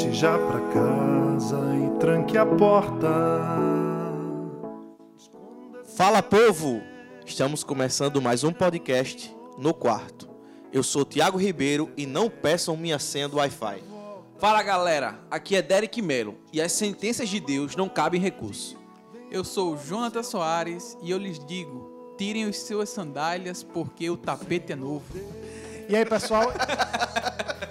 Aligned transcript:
Volte 0.00 0.16
já 0.16 0.38
pra 0.38 0.60
casa 0.60 1.58
e 1.76 1.98
tranque 1.98 2.38
a 2.38 2.46
porta. 2.46 3.06
Fala 5.94 6.22
povo! 6.22 6.80
Estamos 7.26 7.62
começando 7.62 8.22
mais 8.22 8.42
um 8.42 8.50
podcast 8.50 9.36
no 9.58 9.74
quarto. 9.74 10.26
Eu 10.72 10.82
sou 10.82 11.04
Tiago 11.04 11.36
Ribeiro 11.36 11.90
e 11.98 12.06
não 12.06 12.30
peçam 12.30 12.78
minha 12.78 12.98
senha 12.98 13.28
do 13.28 13.36
Wi-Fi. 13.36 13.82
Fala 14.38 14.62
galera, 14.62 15.20
aqui 15.30 15.54
é 15.54 15.60
Derek 15.60 16.00
Melo 16.00 16.38
e 16.50 16.62
as 16.62 16.72
sentenças 16.72 17.28
de 17.28 17.38
Deus 17.38 17.76
não 17.76 17.86
cabem 17.86 18.18
recurso. 18.18 18.78
Eu 19.30 19.44
sou 19.44 19.76
Jonathan 19.76 20.22
Soares 20.22 20.96
e 21.02 21.10
eu 21.10 21.18
lhes 21.18 21.38
digo: 21.44 22.14
tirem 22.16 22.44
as 22.44 22.56
suas 22.60 22.88
sandálias 22.88 23.62
porque 23.62 24.08
o 24.08 24.16
tapete 24.16 24.72
é 24.72 24.76
novo. 24.76 25.04
E 25.86 25.94
aí, 25.94 26.06
pessoal? 26.06 26.50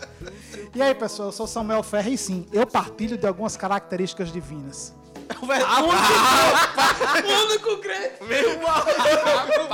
e 0.74 0.82
aí, 0.82 0.94
pessoal? 0.96 1.30
Eu 1.30 1.32
sou 1.32 1.48
Samuel 1.48 1.84
Ferre 1.84 2.14
e 2.14 2.18
sim, 2.18 2.46
eu 2.52 2.66
partilho 2.66 3.18
de 3.18 3.26
algumas 3.28 3.58
características 3.58 4.32
divinas. 4.32 4.94
O 5.40 5.46
único 7.46 7.78
crente! 7.78 8.24
Meu 8.24 8.58
Meu 8.60 8.68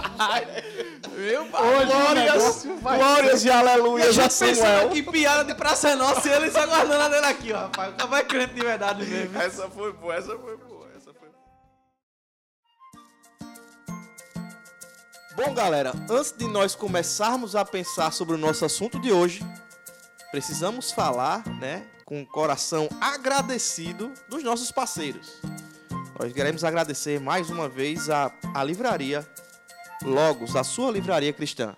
pai! 0.03 0.47
O 1.15 1.85
Glórias, 1.85 2.65
glórias 2.81 3.45
e 3.45 3.49
aleluias 3.49 4.19
a 4.19 4.23
pensando 4.23 4.55
Samuel. 4.55 4.87
aqui 4.87 5.01
piada 5.01 5.45
de 5.45 5.55
praça 5.55 5.89
é 5.89 5.95
nossa 5.95 6.27
e 6.27 6.31
ele 6.31 6.51
só 6.51 6.65
guardando 6.67 7.01
a 7.01 7.07
dele 7.07 7.25
aqui, 7.25 7.53
ó, 7.53 7.59
rapaz. 7.59 7.93
O 7.93 7.97
cara 7.97 8.19
é 8.19 8.23
crente 8.23 8.53
de 8.53 8.61
verdade 8.61 9.05
mesmo. 9.05 9.41
Essa 9.41 9.69
foi 9.69 9.93
boa, 9.93 10.13
essa 10.13 10.37
foi 10.37 10.57
boa, 10.57 10.89
essa 10.97 11.13
foi 11.13 11.29
Bom, 15.35 15.53
galera, 15.53 15.93
antes 16.09 16.33
de 16.37 16.47
nós 16.47 16.75
começarmos 16.75 17.55
a 17.55 17.63
pensar 17.63 18.11
sobre 18.11 18.35
o 18.35 18.37
nosso 18.37 18.65
assunto 18.65 18.99
de 18.99 19.11
hoje, 19.11 19.41
precisamos 20.35 20.91
falar, 20.91 21.47
né, 21.61 21.85
com 22.03 22.21
o 22.21 22.25
coração 22.25 22.89
agradecido 22.99 24.11
dos 24.27 24.43
nossos 24.43 24.69
parceiros. 24.69 25.39
Nós 26.19 26.33
queremos 26.33 26.65
agradecer 26.65 27.21
mais 27.21 27.49
uma 27.49 27.69
vez 27.69 28.09
a, 28.09 28.29
a 28.53 28.61
livraria 28.61 29.25
Logos, 30.03 30.57
a 30.57 30.63
sua 30.65 30.91
livraria 30.91 31.31
cristã. 31.31 31.73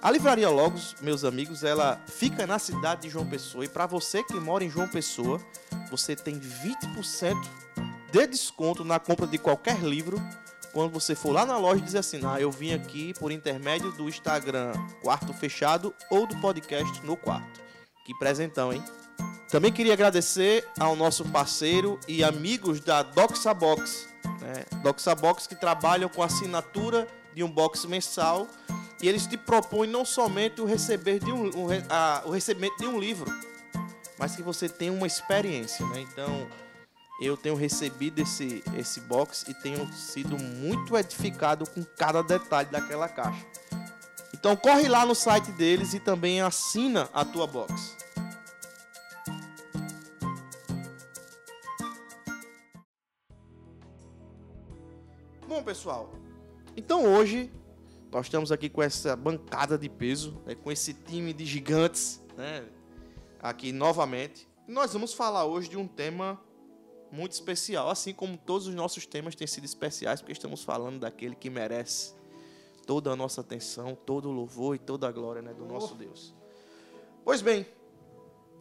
A 0.00 0.12
livraria 0.12 0.48
Logos, 0.48 0.94
meus 1.00 1.24
amigos, 1.24 1.64
ela 1.64 2.00
fica 2.06 2.46
na 2.46 2.60
cidade 2.60 3.02
de 3.02 3.08
João 3.08 3.26
Pessoa 3.26 3.64
e 3.64 3.68
para 3.68 3.84
você 3.84 4.22
que 4.22 4.34
mora 4.34 4.62
em 4.62 4.70
João 4.70 4.86
Pessoa, 4.86 5.40
você 5.90 6.14
tem 6.14 6.38
20% 6.38 7.34
de 8.12 8.26
desconto 8.28 8.84
na 8.84 9.00
compra 9.00 9.26
de 9.26 9.38
qualquer 9.38 9.80
livro 9.80 10.22
quando 10.76 10.92
você 10.92 11.14
for 11.14 11.32
lá 11.32 11.46
na 11.46 11.56
loja 11.56 11.80
dizer 11.80 11.98
assim: 12.00 12.20
"Ah, 12.26 12.38
eu 12.38 12.50
vim 12.50 12.74
aqui 12.74 13.14
por 13.18 13.32
intermédio 13.32 13.90
do 13.92 14.08
Instagram 14.10 14.72
Quarto 15.02 15.32
Fechado 15.32 15.94
ou 16.10 16.26
do 16.26 16.36
podcast 16.36 17.00
No 17.02 17.16
Quarto". 17.16 17.60
Que 18.04 18.12
presentão, 18.18 18.72
hein? 18.72 18.84
Também 19.48 19.72
queria 19.72 19.94
agradecer 19.94 20.68
ao 20.78 20.94
nosso 20.94 21.24
parceiro 21.24 21.98
e 22.06 22.22
amigos 22.22 22.78
da 22.80 23.02
Doxa 23.02 23.54
Box, 23.54 24.06
né? 24.40 24.64
Doxa 24.82 25.14
Box 25.14 25.46
que 25.46 25.54
trabalham 25.54 26.08
com 26.10 26.22
assinatura 26.22 27.08
de 27.34 27.42
um 27.42 27.50
box 27.50 27.86
mensal 27.86 28.46
e 29.00 29.08
eles 29.08 29.26
te 29.26 29.36
propõem 29.38 29.88
não 29.88 30.04
somente 30.04 30.60
o 30.60 30.66
receber 30.66 31.20
de 31.20 31.32
um, 31.32 31.66
re- 31.66 31.84
a- 31.88 32.22
o 32.26 32.30
recebimento 32.30 32.76
de 32.78 32.86
um 32.86 32.98
livro, 33.00 33.32
mas 34.18 34.36
que 34.36 34.42
você 34.42 34.68
tenha 34.68 34.92
uma 34.92 35.06
experiência, 35.06 35.86
né? 35.86 36.00
Então, 36.00 36.46
eu 37.20 37.36
tenho 37.36 37.54
recebido 37.54 38.20
esse 38.20 38.62
esse 38.76 39.00
box 39.00 39.44
e 39.48 39.54
tenho 39.54 39.90
sido 39.92 40.38
muito 40.38 40.96
edificado 40.96 41.68
com 41.68 41.82
cada 41.84 42.22
detalhe 42.22 42.68
daquela 42.70 43.08
caixa. 43.08 43.44
Então, 44.34 44.54
corre 44.54 44.86
lá 44.86 45.04
no 45.04 45.14
site 45.14 45.50
deles 45.52 45.94
e 45.94 45.98
também 45.98 46.40
assina 46.40 47.08
a 47.12 47.24
tua 47.24 47.46
box. 47.46 47.96
Bom, 55.48 55.62
pessoal, 55.62 56.12
então 56.76 57.04
hoje 57.04 57.50
nós 58.12 58.26
estamos 58.26 58.52
aqui 58.52 58.68
com 58.68 58.82
essa 58.82 59.16
bancada 59.16 59.78
de 59.78 59.88
peso, 59.88 60.40
né, 60.44 60.54
com 60.54 60.70
esse 60.70 60.92
time 60.92 61.32
de 61.32 61.46
gigantes, 61.46 62.22
né, 62.36 62.64
aqui 63.40 63.72
novamente. 63.72 64.46
Nós 64.68 64.92
vamos 64.92 65.14
falar 65.14 65.44
hoje 65.44 65.68
de 65.68 65.76
um 65.76 65.88
tema 65.88 66.40
muito 67.10 67.32
especial, 67.32 67.88
assim 67.88 68.12
como 68.12 68.36
todos 68.36 68.66
os 68.66 68.74
nossos 68.74 69.06
temas 69.06 69.34
têm 69.34 69.46
sido 69.46 69.64
especiais, 69.64 70.20
porque 70.20 70.32
estamos 70.32 70.62
falando 70.62 71.00
daquele 71.00 71.34
que 71.34 71.48
merece 71.48 72.14
toda 72.86 73.10
a 73.12 73.16
nossa 73.16 73.40
atenção, 73.40 73.96
todo 74.06 74.28
o 74.28 74.32
louvor 74.32 74.76
e 74.76 74.78
toda 74.78 75.08
a 75.08 75.12
glória 75.12 75.42
né, 75.42 75.52
do 75.52 75.64
nosso 75.64 75.94
Deus. 75.94 76.34
Pois 77.24 77.42
bem, 77.42 77.66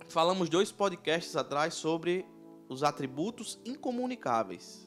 falamos 0.07 0.49
dois 0.49 0.71
podcasts 0.71 1.35
atrás 1.35 1.75
sobre 1.75 2.25
os 2.67 2.83
atributos 2.83 3.59
incomunicáveis. 3.63 4.85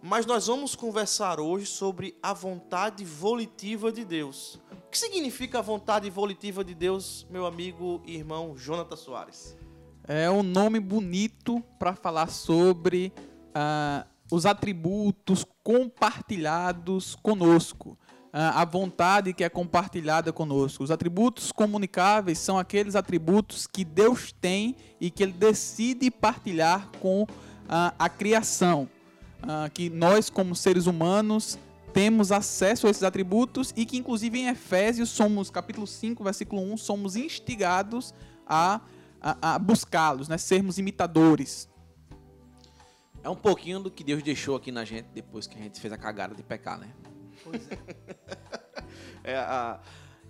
Mas 0.00 0.26
nós 0.26 0.46
vamos 0.46 0.76
conversar 0.76 1.40
hoje 1.40 1.66
sobre 1.66 2.16
a 2.22 2.32
vontade 2.32 3.04
volitiva 3.04 3.90
de 3.90 4.04
Deus. 4.04 4.60
O 4.70 4.90
que 4.90 4.98
significa 4.98 5.58
a 5.58 5.62
vontade 5.62 6.08
volitiva 6.08 6.62
de 6.62 6.74
Deus, 6.74 7.26
meu 7.28 7.44
amigo 7.46 8.00
e 8.06 8.14
irmão 8.14 8.56
Jonathan 8.56 8.96
Soares? 8.96 9.56
É 10.10 10.30
um 10.30 10.42
nome 10.42 10.80
bonito 10.80 11.62
para 11.78 11.94
falar 11.94 12.30
sobre 12.30 13.12
ah, 13.54 14.06
os 14.32 14.46
atributos 14.46 15.44
compartilhados 15.62 17.14
conosco. 17.16 17.98
Ah, 18.32 18.62
a 18.62 18.64
vontade 18.64 19.34
que 19.34 19.44
é 19.44 19.50
compartilhada 19.50 20.32
conosco. 20.32 20.82
Os 20.82 20.90
atributos 20.90 21.52
comunicáveis 21.52 22.38
são 22.38 22.58
aqueles 22.58 22.96
atributos 22.96 23.66
que 23.66 23.84
Deus 23.84 24.32
tem 24.32 24.76
e 24.98 25.10
que 25.10 25.22
Ele 25.22 25.32
decide 25.32 26.10
partilhar 26.10 26.88
com 27.02 27.26
ah, 27.68 27.92
a 27.98 28.08
criação. 28.08 28.88
Que 29.72 29.88
nós, 29.88 30.28
como 30.28 30.56
seres 30.56 30.86
humanos, 30.86 31.58
temos 31.92 32.32
acesso 32.32 32.86
a 32.86 32.90
esses 32.90 33.04
atributos 33.04 33.72
e 33.76 33.86
que, 33.86 33.96
inclusive, 33.96 34.36
em 34.36 34.48
Efésios, 34.48 35.10
somos, 35.10 35.48
capítulo 35.48 35.86
5, 35.86 36.24
versículo 36.24 36.60
1, 36.72 36.76
somos 36.78 37.14
instigados 37.14 38.12
a, 38.44 38.80
a, 39.20 39.54
a 39.54 39.58
buscá-los, 39.58 40.28
né? 40.28 40.38
sermos 40.38 40.78
imitadores. 40.78 41.68
É 43.22 43.28
um 43.28 43.36
pouquinho 43.36 43.80
do 43.80 43.90
que 43.90 44.04
Deus 44.04 44.22
deixou 44.22 44.56
aqui 44.56 44.70
na 44.70 44.84
gente 44.84 45.06
depois 45.12 45.46
que 45.46 45.58
a 45.58 45.62
gente 45.62 45.80
fez 45.80 45.92
a 45.92 45.98
cagada 45.98 46.34
de 46.34 46.42
pecar, 46.42 46.78
né? 46.78 46.90
É, 49.24 49.36
a- 49.36 49.80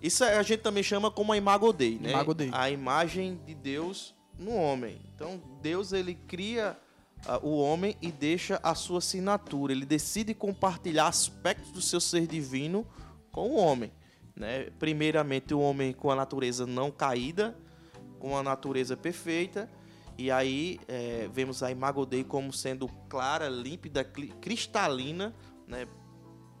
isso 0.01 0.23
a 0.23 0.41
gente 0.43 0.61
também 0.61 0.83
chama 0.83 1.09
como 1.11 1.31
a 1.31 1.37
imago 1.37 1.71
Dei, 1.71 1.97
né? 1.99 2.09
Imago 2.11 2.33
Dei. 2.33 2.49
A 2.51 2.69
imagem 2.69 3.39
de 3.45 3.53
Deus 3.53 4.13
no 4.37 4.53
homem. 4.55 5.01
Então, 5.15 5.41
Deus 5.61 5.93
ele 5.93 6.15
cria 6.15 6.77
ah, 7.25 7.39
o 7.41 7.57
homem 7.57 7.95
e 8.01 8.11
deixa 8.11 8.59
a 8.63 8.75
sua 8.75 8.97
assinatura. 8.99 9.71
Ele 9.71 9.85
decide 9.85 10.33
compartilhar 10.33 11.07
aspectos 11.07 11.71
do 11.71 11.81
seu 11.81 11.99
ser 12.01 12.27
divino 12.27 12.85
com 13.31 13.49
o 13.51 13.55
homem, 13.57 13.91
né? 14.35 14.69
Primeiramente, 14.79 15.53
o 15.53 15.59
homem 15.59 15.93
com 15.93 16.09
a 16.11 16.15
natureza 16.15 16.65
não 16.65 16.91
caída, 16.91 17.55
com 18.19 18.37
a 18.37 18.43
natureza 18.43 18.95
perfeita. 18.95 19.69
E 20.17 20.29
aí 20.29 20.79
é, 20.87 21.29
vemos 21.33 21.63
a 21.63 21.71
imago 21.71 22.05
Dei 22.05 22.23
como 22.23 22.51
sendo 22.51 22.87
clara, 23.07 23.47
límpida, 23.47 24.03
cristalina, 24.03 25.33
né? 25.65 25.87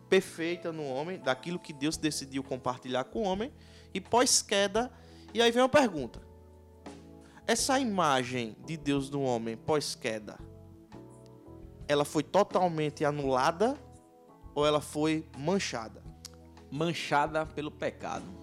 perfeita 0.09 0.71
no 0.71 0.85
homem, 0.85 1.19
daquilo 1.19 1.59
que 1.59 1.71
Deus 1.71 1.95
decidiu 1.95 2.43
compartilhar 2.43 3.03
com 3.03 3.19
o 3.19 3.25
homem, 3.25 3.53
e 3.93 4.01
pós-queda, 4.01 4.91
e 5.33 5.41
aí 5.41 5.51
vem 5.51 5.61
uma 5.61 5.69
pergunta. 5.69 6.21
Essa 7.45 7.79
imagem 7.79 8.55
de 8.65 8.75
Deus 8.75 9.09
no 9.09 9.21
homem 9.21 9.55
pós-queda, 9.55 10.39
ela 11.87 12.05
foi 12.05 12.23
totalmente 12.23 13.03
anulada 13.03 13.77
ou 14.53 14.65
ela 14.65 14.81
foi 14.81 15.27
manchada? 15.37 16.03
Manchada 16.71 17.45
pelo 17.45 17.71
pecado. 17.71 18.38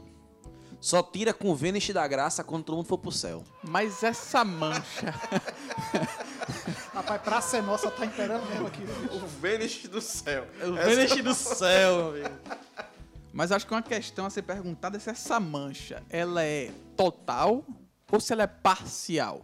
Só 0.81 1.03
tira 1.03 1.33
com 1.33 1.51
o 1.51 1.55
Vênus 1.55 1.89
da 1.91 2.07
graça 2.07 2.45
quando 2.45 2.65
todo 2.65 2.77
mundo 2.77 2.87
for 2.87 2.99
pro 2.99 3.11
céu. 3.11 3.43
Mas 3.63 4.03
essa 4.03 4.45
mancha, 4.45 5.15
Rapaz, 6.95 7.21
pra 7.23 7.41
ser 7.41 7.63
nossa, 7.63 7.91
tá 7.91 8.07
imperando 8.07 8.47
mesmo 8.47 8.67
aqui. 8.67 8.83
O 9.13 9.27
Vênus 9.41 9.83
do 9.89 10.01
céu. 10.01 10.47
O 10.63 10.73
Vênus 10.75 11.23
do 11.23 11.35
céu, 11.35 12.13
meu 12.13 12.27
amigo. 12.27 12.41
mas 13.33 13.53
acho 13.53 13.67
que 13.67 13.73
uma 13.75 13.83
questão 13.83 14.27
a 14.27 14.31
ser 14.31 14.43
perguntada 14.43 14.97
é 14.97 15.01
se 15.01 15.11
essa 15.11 15.39
mancha, 15.41 16.03
ela 16.09 16.43
é 16.43 16.71
total 16.97 17.65
ou 18.11 18.21
se 18.21 18.33
ela 18.33 18.45
é 18.45 18.47
parcial? 18.47 19.43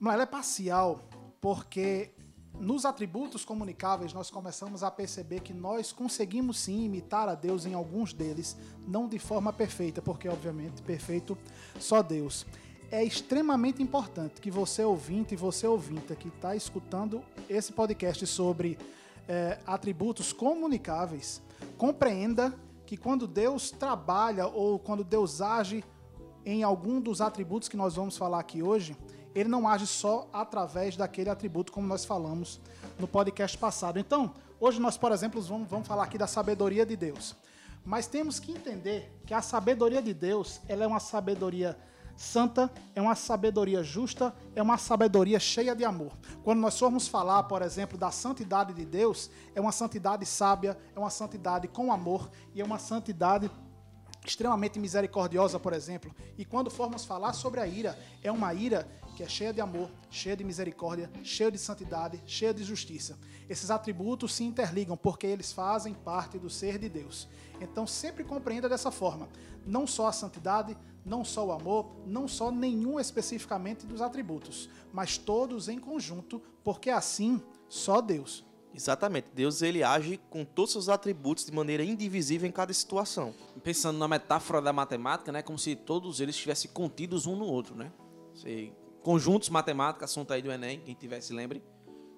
Não, 0.00 0.12
ela 0.12 0.22
é 0.22 0.26
parcial, 0.26 1.00
porque 1.40 2.12
nos 2.60 2.84
atributos 2.84 3.44
comunicáveis 3.44 4.12
nós 4.12 4.30
começamos 4.30 4.82
a 4.82 4.90
perceber 4.90 5.40
que 5.40 5.54
nós 5.54 5.92
conseguimos 5.92 6.58
sim 6.58 6.84
imitar 6.84 7.28
a 7.28 7.34
Deus 7.34 7.64
em 7.66 7.74
alguns 7.74 8.12
deles, 8.12 8.56
não 8.86 9.08
de 9.08 9.18
forma 9.18 9.52
perfeita, 9.52 10.02
porque 10.02 10.28
obviamente 10.28 10.82
perfeito 10.82 11.38
só 11.78 12.02
Deus. 12.02 12.46
É 12.90 13.04
extremamente 13.04 13.82
importante 13.82 14.40
que 14.40 14.50
você 14.50 14.82
ouvinte 14.82 15.34
e 15.34 15.36
você 15.36 15.66
ouvinta 15.66 16.16
que 16.16 16.28
está 16.28 16.56
escutando 16.56 17.22
esse 17.48 17.72
podcast 17.72 18.26
sobre 18.26 18.78
eh, 19.28 19.58
atributos 19.66 20.32
comunicáveis, 20.32 21.42
compreenda 21.76 22.54
que 22.86 22.96
quando 22.96 23.26
Deus 23.26 23.70
trabalha 23.70 24.46
ou 24.46 24.78
quando 24.78 25.04
Deus 25.04 25.42
age 25.42 25.84
em 26.46 26.62
algum 26.62 26.98
dos 26.98 27.20
atributos 27.20 27.68
que 27.68 27.76
nós 27.76 27.96
vamos 27.96 28.16
falar 28.16 28.40
aqui 28.40 28.62
hoje, 28.62 28.96
ele 29.34 29.48
não 29.48 29.68
age 29.68 29.86
só 29.86 30.28
através 30.32 30.96
daquele 30.96 31.30
atributo, 31.30 31.72
como 31.72 31.86
nós 31.86 32.04
falamos 32.04 32.60
no 32.98 33.06
podcast 33.06 33.56
passado. 33.56 33.98
Então, 33.98 34.34
hoje 34.58 34.80
nós, 34.80 34.96
por 34.96 35.12
exemplo, 35.12 35.40
vamos, 35.40 35.68
vamos 35.68 35.86
falar 35.86 36.04
aqui 36.04 36.18
da 36.18 36.26
sabedoria 36.26 36.84
de 36.84 36.96
Deus. 36.96 37.36
Mas 37.84 38.06
temos 38.06 38.38
que 38.38 38.52
entender 38.52 39.10
que 39.24 39.32
a 39.32 39.40
sabedoria 39.40 40.02
de 40.02 40.12
Deus 40.12 40.60
ela 40.68 40.84
é 40.84 40.86
uma 40.86 41.00
sabedoria 41.00 41.76
santa, 42.18 42.70
é 42.96 43.00
uma 43.00 43.14
sabedoria 43.14 43.82
justa, 43.82 44.34
é 44.54 44.60
uma 44.60 44.76
sabedoria 44.76 45.38
cheia 45.38 45.74
de 45.74 45.84
amor. 45.84 46.12
Quando 46.42 46.58
nós 46.58 46.76
formos 46.78 47.06
falar, 47.06 47.44
por 47.44 47.62
exemplo, 47.62 47.96
da 47.96 48.10
santidade 48.10 48.74
de 48.74 48.84
Deus, 48.84 49.30
é 49.54 49.60
uma 49.60 49.70
santidade 49.70 50.26
sábia, 50.26 50.76
é 50.94 50.98
uma 50.98 51.10
santidade 51.10 51.68
com 51.68 51.92
amor 51.92 52.28
e 52.54 52.60
é 52.60 52.64
uma 52.64 52.78
santidade 52.78 53.48
extremamente 54.26 54.78
misericordiosa, 54.80 55.60
por 55.60 55.72
exemplo. 55.72 56.14
E 56.36 56.44
quando 56.44 56.70
formos 56.70 57.04
falar 57.04 57.32
sobre 57.32 57.60
a 57.60 57.66
ira, 57.66 57.96
é 58.22 58.30
uma 58.30 58.52
ira 58.52 58.88
que 59.18 59.24
é 59.24 59.28
cheia 59.28 59.52
de 59.52 59.60
amor, 59.60 59.90
cheia 60.08 60.36
de 60.36 60.44
misericórdia, 60.44 61.10
cheia 61.24 61.50
de 61.50 61.58
santidade, 61.58 62.22
cheia 62.24 62.54
de 62.54 62.62
justiça. 62.62 63.18
Esses 63.48 63.68
atributos 63.68 64.32
se 64.32 64.44
interligam 64.44 64.96
porque 64.96 65.26
eles 65.26 65.52
fazem 65.52 65.92
parte 65.92 66.38
do 66.38 66.48
ser 66.48 66.78
de 66.78 66.88
Deus. 66.88 67.26
Então 67.60 67.84
sempre 67.84 68.22
compreenda 68.22 68.68
dessa 68.68 68.92
forma. 68.92 69.28
Não 69.66 69.88
só 69.88 70.06
a 70.06 70.12
santidade, 70.12 70.78
não 71.04 71.24
só 71.24 71.44
o 71.48 71.50
amor, 71.50 71.90
não 72.06 72.28
só 72.28 72.52
nenhum 72.52 73.00
especificamente 73.00 73.84
dos 73.84 74.00
atributos, 74.00 74.70
mas 74.92 75.18
todos 75.18 75.68
em 75.68 75.80
conjunto, 75.80 76.40
porque 76.62 76.88
assim 76.88 77.42
só 77.68 78.00
Deus. 78.00 78.44
Exatamente. 78.72 79.30
Deus 79.34 79.62
ele 79.62 79.82
age 79.82 80.20
com 80.30 80.44
todos 80.44 80.76
os 80.76 80.84
seus 80.84 80.88
atributos 80.88 81.44
de 81.44 81.50
maneira 81.50 81.82
indivisível 81.82 82.48
em 82.48 82.52
cada 82.52 82.72
situação. 82.72 83.34
Pensando 83.64 83.98
na 83.98 84.06
metáfora 84.06 84.62
da 84.62 84.72
matemática, 84.72 85.32
né, 85.32 85.42
como 85.42 85.58
se 85.58 85.74
todos 85.74 86.20
eles 86.20 86.36
estivessem 86.36 86.70
contidos 86.70 87.26
um 87.26 87.34
no 87.34 87.46
outro, 87.46 87.74
né? 87.74 87.90
Se, 88.32 88.72
conjuntos 89.08 89.48
matemáticos, 89.48 90.04
assunto 90.04 90.34
aí 90.34 90.42
do 90.42 90.52
Enem, 90.52 90.80
quem 90.80 90.94
tiver 90.94 91.22
se 91.22 91.32
lembre. 91.32 91.64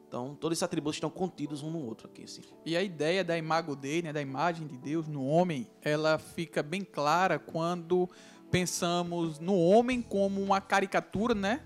Então, 0.08 0.34
todos 0.34 0.56
esses 0.56 0.64
atributos 0.64 0.96
estão 0.96 1.08
contidos 1.08 1.62
um 1.62 1.70
no 1.70 1.86
outro 1.86 2.08
aqui, 2.08 2.24
assim. 2.24 2.42
E 2.66 2.76
a 2.76 2.82
ideia 2.82 3.22
da 3.22 3.38
imago 3.38 3.76
dele, 3.76 4.08
né, 4.08 4.12
da 4.12 4.20
imagem 4.20 4.66
de 4.66 4.76
Deus 4.76 5.06
no 5.06 5.24
homem, 5.24 5.70
ela 5.82 6.18
fica 6.18 6.64
bem 6.64 6.82
clara 6.82 7.38
quando 7.38 8.10
pensamos 8.50 9.38
no 9.38 9.56
homem 9.56 10.02
como 10.02 10.42
uma 10.42 10.60
caricatura, 10.60 11.32
né, 11.32 11.60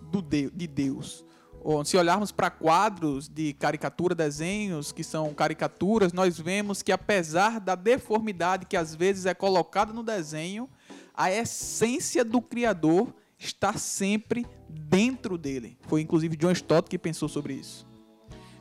do 0.00 0.22
de, 0.22 0.48
de 0.50 0.68
Deus. 0.68 1.24
Ou, 1.60 1.84
se 1.84 1.96
olharmos 1.96 2.30
para 2.30 2.48
quadros 2.48 3.28
de 3.28 3.52
caricatura, 3.52 4.14
desenhos 4.14 4.92
que 4.92 5.02
são 5.02 5.34
caricaturas, 5.34 6.12
nós 6.12 6.38
vemos 6.38 6.82
que 6.82 6.92
apesar 6.92 7.58
da 7.58 7.74
deformidade 7.74 8.66
que 8.66 8.76
às 8.76 8.94
vezes 8.94 9.26
é 9.26 9.34
colocada 9.34 9.92
no 9.92 10.04
desenho, 10.04 10.70
a 11.12 11.32
essência 11.32 12.24
do 12.24 12.40
Criador 12.40 13.12
está 13.38 13.74
sempre 13.74 14.46
dentro 14.68 15.36
dele. 15.36 15.78
Foi 15.82 16.00
inclusive 16.00 16.36
John 16.36 16.52
Stott 16.52 16.88
que 16.88 16.98
pensou 16.98 17.28
sobre 17.28 17.54
isso. 17.54 17.86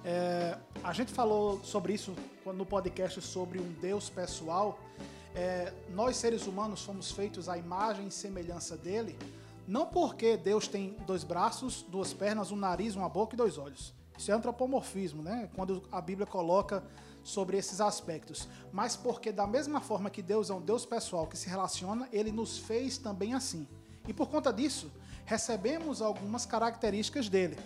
É, 0.04 0.58
a 0.84 0.94
gente 0.94 1.12
falou 1.12 1.60
sobre 1.64 1.94
isso 1.94 2.14
no 2.46 2.66
podcast 2.66 3.20
sobre 3.22 3.60
um 3.60 3.72
Deus 3.82 4.10
pessoal. 4.10 4.80
É, 5.34 5.74
nós 5.94 6.16
seres 6.18 6.46
humanos 6.48 6.84
fomos 6.84 7.12
feitos 7.12 7.50
à 7.50 7.58
imagem 7.58 8.08
e 8.08 8.12
semelhança 8.12 8.78
dele, 8.78 9.18
não 9.68 9.86
porque 9.86 10.38
Deus 10.38 10.68
tem 10.68 10.96
dois 11.08 11.24
braços, 11.24 11.84
duas 11.90 12.14
pernas, 12.14 12.52
um 12.52 12.56
nariz, 12.56 12.96
uma 12.96 13.10
boca 13.10 13.36
e 13.36 13.38
dois 13.38 13.58
olhos. 13.58 13.94
Isso 14.18 14.32
é 14.32 14.34
antropomorfismo, 14.34 15.22
né? 15.22 15.50
Quando 15.56 15.84
a 15.92 16.00
Bíblia 16.00 16.26
coloca 16.26 16.84
sobre 17.24 17.58
esses 17.58 17.82
aspectos. 17.82 18.48
Mas 18.72 18.96
porque, 18.96 19.32
da 19.32 19.48
mesma 19.48 19.82
forma 19.82 20.10
que 20.10 20.22
Deus 20.22 20.50
é 20.50 20.54
um 20.54 20.62
Deus 20.62 20.86
pessoal 20.86 21.28
que 21.28 21.38
se 21.38 21.50
relaciona, 21.50 22.08
ele 22.14 22.32
nos 22.32 22.60
fez 22.60 22.98
também 22.98 23.34
assim. 23.34 23.68
E 24.08 24.14
por 24.14 24.28
conta 24.30 24.52
disso, 24.54 24.92
recebemos 25.26 26.02
algumas 26.02 26.46
características 26.46 27.30
dele, 27.30 27.58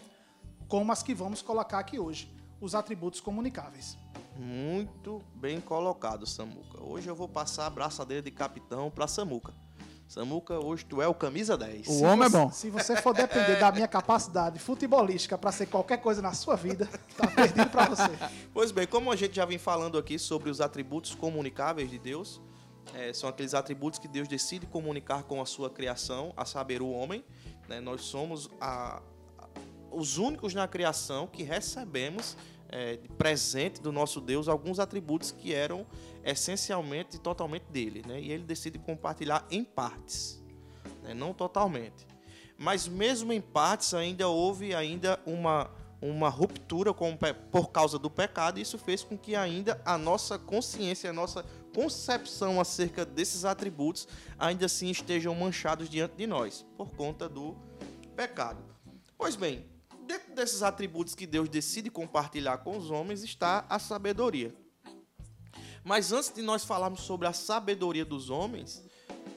como 0.67 0.91
as 0.91 1.03
que 1.03 1.13
vamos 1.13 1.41
colocar 1.41 1.79
aqui 1.79 1.99
hoje, 1.99 2.31
os 2.61 2.75
atributos 2.75 3.19
comunicáveis. 3.19 3.97
Muito 4.37 5.21
bem 5.35 5.59
colocado, 5.59 6.25
Samuca. 6.25 6.81
Hoje 6.81 7.09
eu 7.09 7.15
vou 7.15 7.27
passar 7.27 7.65
a 7.65 7.69
braçadeira 7.69 8.21
de 8.23 8.31
capitão 8.31 8.89
para 8.89 9.07
Samuca. 9.07 9.53
Samuca, 10.07 10.57
hoje 10.57 10.85
tu 10.85 11.01
é 11.01 11.07
o 11.07 11.13
camisa 11.13 11.55
10. 11.55 11.87
O 11.87 12.03
homem 12.03 12.25
é 12.25 12.29
você- 12.29 12.37
bom. 12.37 12.51
Se 12.51 12.69
você 12.71 12.95
for 12.95 13.13
depender 13.13 13.59
da 13.59 13.71
minha 13.71 13.87
capacidade 13.87 14.57
futebolística 14.57 15.37
para 15.37 15.51
ser 15.51 15.67
qualquer 15.67 15.97
coisa 15.97 16.19
na 16.21 16.33
sua 16.33 16.55
vida, 16.55 16.89
tá 17.15 17.27
perdido 17.27 17.69
para 17.69 17.85
você. 17.89 18.09
Pois 18.51 18.71
bem, 18.71 18.87
como 18.87 19.11
a 19.11 19.15
gente 19.15 19.35
já 19.35 19.45
vem 19.45 19.59
falando 19.59 19.97
aqui 19.99 20.17
sobre 20.17 20.49
os 20.49 20.61
atributos 20.61 21.13
comunicáveis 21.13 21.89
de 21.91 21.99
Deus, 21.99 22.41
é, 22.95 23.13
são 23.13 23.29
aqueles 23.29 23.53
atributos 23.53 23.99
que 23.99 24.07
Deus 24.07 24.27
decide 24.27 24.65
comunicar 24.65 25.23
com 25.23 25.41
a 25.41 25.45
sua 25.45 25.69
criação, 25.69 26.33
a 26.35 26.45
saber, 26.45 26.81
o 26.81 26.89
homem. 26.89 27.23
né? 27.67 27.79
Nós 27.79 28.01
somos 28.01 28.49
a- 28.59 29.01
os 29.91 30.17
únicos 30.17 30.53
na 30.53 30.67
criação 30.67 31.27
que 31.27 31.43
recebemos 31.43 32.35
é, 32.71 32.97
presente 33.17 33.81
do 33.81 33.91
nosso 33.91 34.21
Deus 34.21 34.47
alguns 34.47 34.77
atributos 34.79 35.31
que 35.31 35.53
eram 35.53 35.87
essencialmente 36.23 37.15
e 37.17 37.19
totalmente 37.19 37.63
dele. 37.71 38.03
Né? 38.07 38.21
E 38.21 38.31
ele 38.31 38.43
decide 38.43 38.77
compartilhar 38.77 39.45
em 39.49 39.63
partes, 39.63 40.39
né? 41.01 41.13
não 41.15 41.33
totalmente. 41.33 42.05
Mas 42.57 42.87
mesmo 42.87 43.33
em 43.33 43.41
partes 43.41 43.93
ainda 43.95 44.27
houve 44.27 44.75
ainda 44.75 45.19
uma, 45.25 45.71
uma 45.99 46.29
ruptura 46.29 46.93
com 46.93 47.17
por 47.51 47.71
causa 47.71 47.97
do 47.97 48.09
pecado 48.09 48.59
e 48.59 48.61
isso 48.61 48.77
fez 48.77 49.01
com 49.03 49.17
que 49.17 49.35
ainda 49.35 49.81
a 49.83 49.97
nossa 49.97 50.37
consciência, 50.37 51.09
a 51.09 51.13
nossa 51.13 51.43
concepção 51.73 52.59
acerca 52.59 53.05
desses 53.05 53.45
atributos 53.45 54.07
ainda 54.37 54.65
assim 54.65 54.89
estejam 54.89 55.33
manchados 55.35 55.89
diante 55.89 56.15
de 56.15 56.27
nós 56.27 56.65
por 56.77 56.91
conta 56.91 57.27
do 57.29 57.55
pecado. 58.15 58.63
Pois 59.17 59.35
bem, 59.35 59.65
dentro 60.07 60.33
desses 60.33 60.63
atributos 60.63 61.15
que 61.15 61.27
Deus 61.27 61.49
decide 61.49 61.89
compartilhar 61.89 62.59
com 62.59 62.77
os 62.77 62.89
homens 62.89 63.23
está 63.23 63.65
a 63.69 63.77
sabedoria. 63.77 64.53
Mas 65.83 66.11
antes 66.11 66.33
de 66.33 66.41
nós 66.41 66.63
falarmos 66.63 67.01
sobre 67.01 67.27
a 67.27 67.33
sabedoria 67.33 68.05
dos 68.05 68.29
homens, 68.29 68.83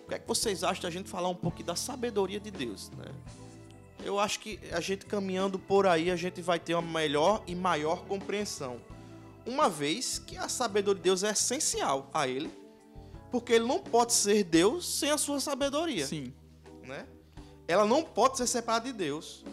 o 0.04 0.08
que 0.08 0.14
é 0.14 0.18
que 0.18 0.26
vocês 0.26 0.64
acham 0.64 0.82
da 0.82 0.90
gente 0.90 1.08
falar 1.08 1.28
um 1.28 1.34
pouquinho 1.34 1.66
da 1.66 1.76
sabedoria 1.76 2.40
de 2.40 2.50
Deus, 2.50 2.90
né? 2.90 3.04
Eu 4.04 4.18
acho 4.18 4.40
que 4.40 4.58
a 4.72 4.80
gente 4.80 5.06
caminhando 5.06 5.58
por 5.58 5.86
aí, 5.86 6.10
a 6.10 6.16
gente 6.16 6.42
vai 6.42 6.58
ter 6.58 6.74
uma 6.74 6.82
melhor 6.82 7.42
e 7.46 7.54
maior 7.54 8.04
compreensão. 8.04 8.80
Uma 9.46 9.68
vez 9.68 10.18
que 10.18 10.36
a 10.36 10.48
sabedoria 10.48 10.98
de 10.98 11.02
Deus 11.04 11.22
é 11.24 11.30
essencial 11.30 12.10
a 12.14 12.28
ele, 12.28 12.50
porque 13.30 13.54
ele 13.54 13.64
não 13.66 13.78
pode 13.78 14.12
ser 14.12 14.44
Deus 14.44 14.86
sem 14.86 15.10
a 15.10 15.18
sua 15.18 15.40
sabedoria 15.40 16.06
Sim. 16.06 16.32
né? 16.84 17.06
Ela 17.66 17.86
não 17.86 18.02
pode 18.02 18.36
ser 18.36 18.46
separada 18.46 18.86
de 18.86 18.92
Deus, 18.92 19.44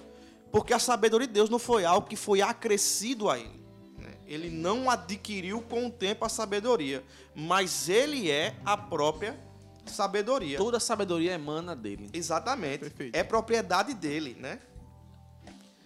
porque 0.52 0.74
a 0.74 0.80
sabedoria 0.80 1.28
de 1.28 1.34
Deus 1.34 1.50
não 1.50 1.60
foi 1.60 1.86
algo 1.86 2.08
que 2.08 2.16
foi 2.16 2.42
acrescido 2.42 3.30
a 3.30 3.40
ele. 3.40 3.64
né? 3.98 4.14
Ele 4.28 4.50
não 4.50 4.90
adquiriu 4.90 5.62
com 5.62 5.86
o 5.86 5.92
tempo 5.92 6.26
a 6.26 6.30
sabedoria, 6.30 7.04
mas 7.34 7.88
ele 7.88 8.30
é 8.30 8.56
a 8.66 8.76
própria 8.76 9.40
sabedoria. 9.86 10.58
Toda 10.58 10.78
a 10.78 10.80
sabedoria 10.80 11.34
emana 11.34 11.76
dele. 11.76 12.10
Exatamente. 12.14 12.80
Perfeito. 12.80 13.16
É 13.16 13.24
propriedade 13.24 13.94
dele, 13.94 14.36
né? 14.40 14.60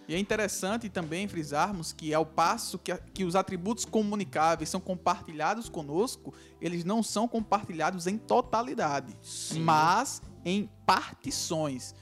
E 0.06 0.14
é 0.14 0.18
interessante 0.18 0.88
também 0.88 1.26
frisarmos 1.26 1.92
que, 1.92 2.12
ao 2.12 2.26
passo 2.26 2.78
que, 2.78 2.94
que 3.14 3.24
os 3.24 3.34
atributos 3.34 3.84
comunicáveis 3.84 4.68
são 4.68 4.80
compartilhados 4.80 5.68
conosco, 5.68 6.34
eles 6.60 6.84
não 6.84 7.02
são 7.02 7.26
compartilhados 7.26 8.06
em 8.06 8.18
totalidade, 8.18 9.16
mas 9.60 10.20
em 10.44 10.68
partições. 10.84 11.94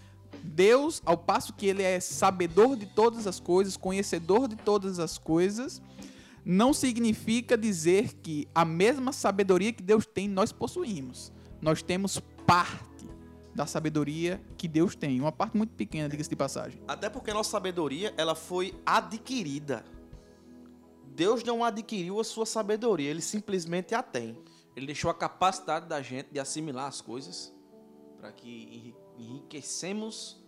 Deus, 0.42 1.00
ao 1.04 1.16
passo 1.16 1.52
que 1.52 1.66
ele 1.66 1.82
é 1.82 2.00
sabedor 2.00 2.76
de 2.76 2.86
todas 2.86 3.26
as 3.28 3.38
coisas, 3.38 3.76
conhecedor 3.76 4.48
de 4.48 4.56
todas 4.56 4.98
as 4.98 5.16
coisas, 5.16 5.80
não 6.44 6.72
significa 6.72 7.56
dizer 7.56 8.14
que 8.14 8.48
a 8.52 8.64
mesma 8.64 9.12
sabedoria 9.12 9.72
que 9.72 9.82
Deus 9.82 10.04
tem, 10.04 10.26
nós 10.26 10.50
possuímos. 10.50 11.30
Nós 11.60 11.82
temos 11.82 12.20
parte 12.44 12.91
da 13.54 13.66
sabedoria 13.66 14.40
que 14.56 14.66
Deus 14.66 14.94
tem. 14.94 15.20
Uma 15.20 15.32
parte 15.32 15.56
muito 15.56 15.74
pequena, 15.74 16.08
diga-se 16.08 16.30
de 16.30 16.36
passagem. 16.36 16.80
Até 16.88 17.08
porque 17.10 17.30
a 17.30 17.34
nossa 17.34 17.50
sabedoria, 17.50 18.14
ela 18.16 18.34
foi 18.34 18.74
adquirida. 18.86 19.84
Deus 21.14 21.44
não 21.44 21.62
adquiriu 21.62 22.18
a 22.18 22.24
sua 22.24 22.46
sabedoria, 22.46 23.10
ele 23.10 23.20
simplesmente 23.20 23.94
a 23.94 24.02
tem. 24.02 24.38
Ele 24.74 24.86
deixou 24.86 25.10
a 25.10 25.14
capacidade 25.14 25.86
da 25.86 26.00
gente 26.00 26.30
de 26.32 26.40
assimilar 26.40 26.86
as 26.86 27.00
coisas 27.02 27.52
para 28.18 28.32
que 28.32 28.48
enri- 28.48 28.96
enriquecemos 29.18 30.40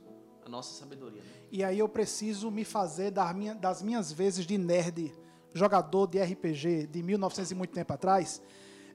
a 0.44 0.48
nossa 0.48 0.72
sabedoria. 0.78 1.20
né? 1.22 1.28
E 1.52 1.62
aí 1.62 1.78
eu 1.78 1.88
preciso 1.88 2.50
me 2.50 2.64
fazer 2.64 3.10
das, 3.10 3.34
minha- 3.36 3.54
das 3.54 3.82
minhas 3.82 4.10
vezes 4.10 4.46
de 4.46 4.56
nerd, 4.56 5.12
jogador 5.52 6.06
de 6.06 6.18
RPG 6.18 6.86
de 6.86 7.02
1900 7.02 7.50
e 7.50 7.54
muito 7.54 7.72
tempo 7.72 7.92
atrás, 7.92 8.40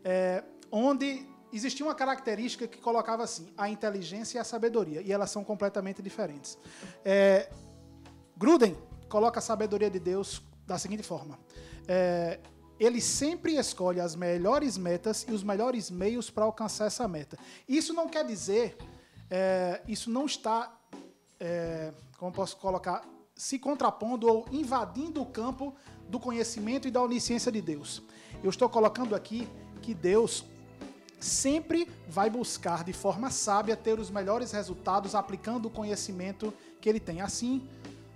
é, 0.03 0.43
onde 0.71 1.27
existia 1.51 1.85
uma 1.85 1.95
característica 1.95 2.67
que 2.67 2.77
colocava 2.77 3.23
assim, 3.23 3.47
a 3.57 3.69
inteligência 3.69 4.37
e 4.37 4.39
a 4.39 4.43
sabedoria, 4.43 5.01
e 5.01 5.11
elas 5.11 5.31
são 5.31 5.43
completamente 5.43 6.01
diferentes. 6.01 6.57
É, 7.03 7.49
Gruden 8.37 8.75
coloca 9.07 9.39
a 9.39 9.41
sabedoria 9.41 9.89
de 9.89 9.99
Deus 9.99 10.41
da 10.65 10.77
seguinte 10.77 11.03
forma: 11.03 11.39
é, 11.87 12.39
ele 12.79 13.01
sempre 13.01 13.57
escolhe 13.57 13.99
as 13.99 14.15
melhores 14.15 14.77
metas 14.77 15.25
e 15.27 15.31
os 15.31 15.43
melhores 15.43 15.91
meios 15.91 16.29
para 16.29 16.45
alcançar 16.45 16.85
essa 16.85 17.07
meta. 17.07 17.37
Isso 17.67 17.93
não 17.93 18.07
quer 18.07 18.25
dizer, 18.25 18.77
é, 19.29 19.81
isso 19.87 20.09
não 20.09 20.25
está, 20.25 20.73
é, 21.39 21.91
como 22.17 22.31
posso 22.31 22.55
colocar, 22.57 23.03
se 23.35 23.59
contrapondo 23.59 24.27
ou 24.27 24.45
invadindo 24.51 25.21
o 25.21 25.25
campo 25.25 25.75
do 26.07 26.19
conhecimento 26.19 26.87
e 26.87 26.91
da 26.91 27.01
onisciência 27.01 27.51
de 27.51 27.61
Deus. 27.61 28.01
Eu 28.41 28.49
estou 28.49 28.69
colocando 28.69 29.15
aqui 29.15 29.47
que 29.81 29.93
Deus 29.93 30.45
sempre 31.19 31.89
vai 32.07 32.29
buscar 32.29 32.83
de 32.83 32.93
forma 32.93 33.29
sábia 33.29 33.75
ter 33.75 33.99
os 33.99 34.09
melhores 34.09 34.51
resultados 34.51 35.15
aplicando 35.15 35.67
o 35.67 35.69
conhecimento 35.69 36.53
que 36.79 36.87
ele 36.87 36.99
tem. 36.99 37.21
Assim, 37.21 37.67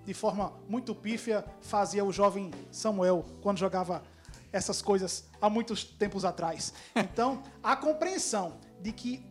de 0.05 0.13
forma 0.13 0.53
muito 0.67 0.95
pífia, 0.95 1.45
fazia 1.61 2.03
o 2.03 2.11
jovem 2.11 2.51
Samuel 2.71 3.25
quando 3.41 3.57
jogava 3.57 4.03
essas 4.51 4.81
coisas 4.81 5.25
há 5.41 5.49
muitos 5.49 5.83
tempos 5.83 6.23
atrás. 6.23 6.73
Então, 6.95 7.41
a 7.61 7.75
compreensão 7.75 8.57
de 8.81 8.91
que 8.91 9.25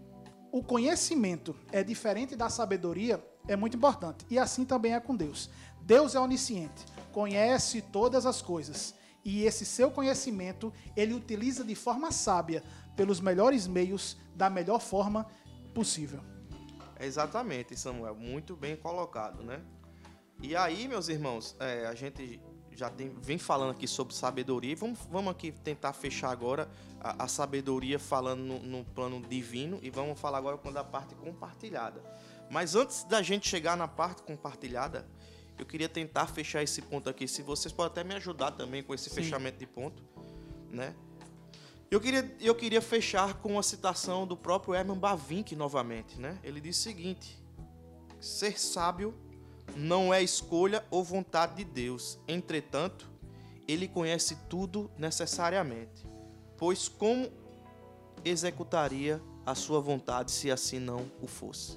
o 0.50 0.62
conhecimento 0.62 1.56
é 1.70 1.82
diferente 1.82 2.36
da 2.36 2.50
sabedoria 2.50 3.24
é 3.48 3.56
muito 3.56 3.76
importante. 3.76 4.26
E 4.28 4.38
assim 4.38 4.64
também 4.64 4.94
é 4.94 5.00
com 5.00 5.16
Deus. 5.16 5.48
Deus 5.80 6.14
é 6.14 6.20
onisciente, 6.20 6.84
conhece 7.12 7.80
todas 7.80 8.26
as 8.26 8.42
coisas. 8.42 8.94
E 9.24 9.44
esse 9.44 9.64
seu 9.64 9.90
conhecimento, 9.90 10.72
ele 10.96 11.14
utiliza 11.14 11.64
de 11.64 11.74
forma 11.74 12.10
sábia, 12.10 12.62
pelos 12.96 13.20
melhores 13.20 13.66
meios, 13.66 14.16
da 14.34 14.48
melhor 14.50 14.80
forma 14.80 15.26
possível. 15.74 16.20
Exatamente, 17.00 17.76
Samuel. 17.76 18.14
Muito 18.14 18.54
bem 18.54 18.76
colocado, 18.76 19.42
né? 19.42 19.60
E 20.42 20.56
aí, 20.56 20.88
meus 20.88 21.08
irmãos, 21.08 21.56
é, 21.60 21.86
a 21.86 21.94
gente 21.94 22.40
já 22.74 22.88
tem, 22.90 23.10
vem 23.20 23.38
falando 23.38 23.70
aqui 23.70 23.86
sobre 23.86 24.14
sabedoria. 24.14 24.74
Vamos, 24.76 24.98
vamos 25.10 25.30
aqui 25.30 25.52
tentar 25.52 25.92
fechar 25.92 26.30
agora 26.30 26.68
a, 27.00 27.24
a 27.24 27.28
sabedoria 27.28 27.98
falando 27.98 28.40
no, 28.40 28.58
no, 28.60 28.84
plano 28.84 29.20
divino 29.20 29.78
e 29.82 29.90
vamos 29.90 30.18
falar 30.18 30.38
agora 30.38 30.56
com 30.56 30.68
a 30.68 30.84
parte 30.84 31.14
compartilhada. 31.14 32.02
Mas 32.50 32.74
antes 32.74 33.04
da 33.04 33.22
gente 33.22 33.48
chegar 33.48 33.76
na 33.76 33.88
parte 33.88 34.22
compartilhada, 34.22 35.06
eu 35.58 35.66
queria 35.66 35.88
tentar 35.88 36.26
fechar 36.26 36.62
esse 36.62 36.82
ponto 36.82 37.08
aqui. 37.08 37.28
Se 37.28 37.42
vocês 37.42 37.72
podem 37.72 37.92
até 37.92 38.04
me 38.04 38.14
ajudar 38.14 38.52
também 38.52 38.82
com 38.82 38.94
esse 38.94 39.08
Sim. 39.10 39.16
fechamento 39.16 39.58
de 39.58 39.66
ponto, 39.66 40.02
né? 40.70 40.94
Eu 41.92 42.00
queria, 42.00 42.36
eu 42.40 42.54
queria 42.54 42.80
fechar 42.80 43.34
com 43.34 43.50
uma 43.50 43.62
citação 43.62 44.26
do 44.26 44.34
próprio 44.34 44.74
Herman 44.74 44.96
Bavinck 44.96 45.54
novamente, 45.54 46.18
né? 46.18 46.38
Ele 46.42 46.58
diz 46.58 46.78
o 46.78 46.80
seguinte: 46.80 47.38
Ser 48.18 48.58
sábio 48.58 49.14
não 49.76 50.12
é 50.12 50.22
escolha 50.22 50.82
ou 50.90 51.04
vontade 51.04 51.56
de 51.56 51.64
Deus. 51.64 52.18
Entretanto, 52.26 53.10
ele 53.68 53.86
conhece 53.86 54.38
tudo 54.48 54.90
necessariamente, 54.96 56.06
pois 56.56 56.88
como 56.88 57.30
executaria 58.24 59.20
a 59.44 59.54
sua 59.54 59.78
vontade 59.78 60.30
se 60.30 60.50
assim 60.50 60.78
não 60.78 61.04
o 61.20 61.26
fosse? 61.26 61.76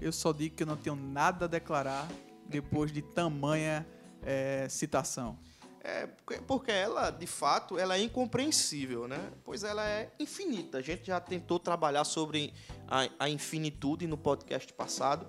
Eu 0.00 0.10
só 0.10 0.32
digo 0.32 0.56
que 0.56 0.62
eu 0.62 0.66
não 0.66 0.78
tenho 0.78 0.96
nada 0.96 1.44
a 1.44 1.48
declarar 1.48 2.08
depois 2.46 2.90
de 2.90 3.02
tamanha 3.02 3.86
é, 4.22 4.66
citação. 4.70 5.38
É, 5.82 6.06
porque 6.46 6.70
ela, 6.70 7.10
de 7.10 7.26
fato, 7.26 7.78
ela 7.78 7.96
é 7.96 8.02
incompreensível, 8.02 9.08
né? 9.08 9.32
Pois 9.44 9.64
ela 9.64 9.86
é 9.88 10.10
infinita. 10.18 10.78
A 10.78 10.82
gente 10.82 11.06
já 11.06 11.18
tentou 11.18 11.58
trabalhar 11.58 12.04
sobre 12.04 12.52
a, 12.86 13.08
a 13.18 13.30
infinitude 13.30 14.06
no 14.06 14.18
podcast 14.18 14.72
passado 14.74 15.26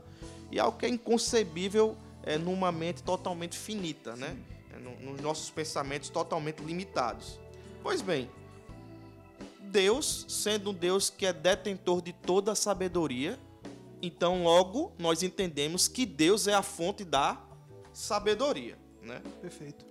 e 0.51 0.60
algo 0.60 0.77
que 0.77 0.86
é 0.86 0.89
inconcebível 0.89 1.96
é, 2.24 2.38
numa 2.38 2.72
mente 2.72 3.01
totalmente 3.01 3.58
finita, 3.58 4.15
né? 4.15 4.38
É, 4.74 4.77
no, 4.77 5.12
nos 5.12 5.22
nossos 5.22 5.50
pensamentos 5.50 6.10
totalmente 6.10 6.62
limitados. 6.62 7.39
Pois 7.81 8.01
bem, 8.01 8.29
Deus, 9.62 10.25
sendo 10.27 10.72
um 10.72 10.74
Deus 10.74 11.10
que 11.10 11.25
é 11.25 11.31
detentor 11.31 12.01
de 12.01 12.12
toda 12.12 12.51
a 12.51 12.55
sabedoria, 12.55 13.39
então 14.01 14.43
logo 14.43 14.91
nós 15.00 15.24
entendemos 15.24 15.88
que 15.88 16.05
Deus 16.05 16.46
é 16.46 16.53
a 16.53 16.62
fonte 16.62 17.05
da 17.05 17.41
sabedoria, 17.93 18.77
né? 19.01 19.22
Perfeito. 19.41 19.86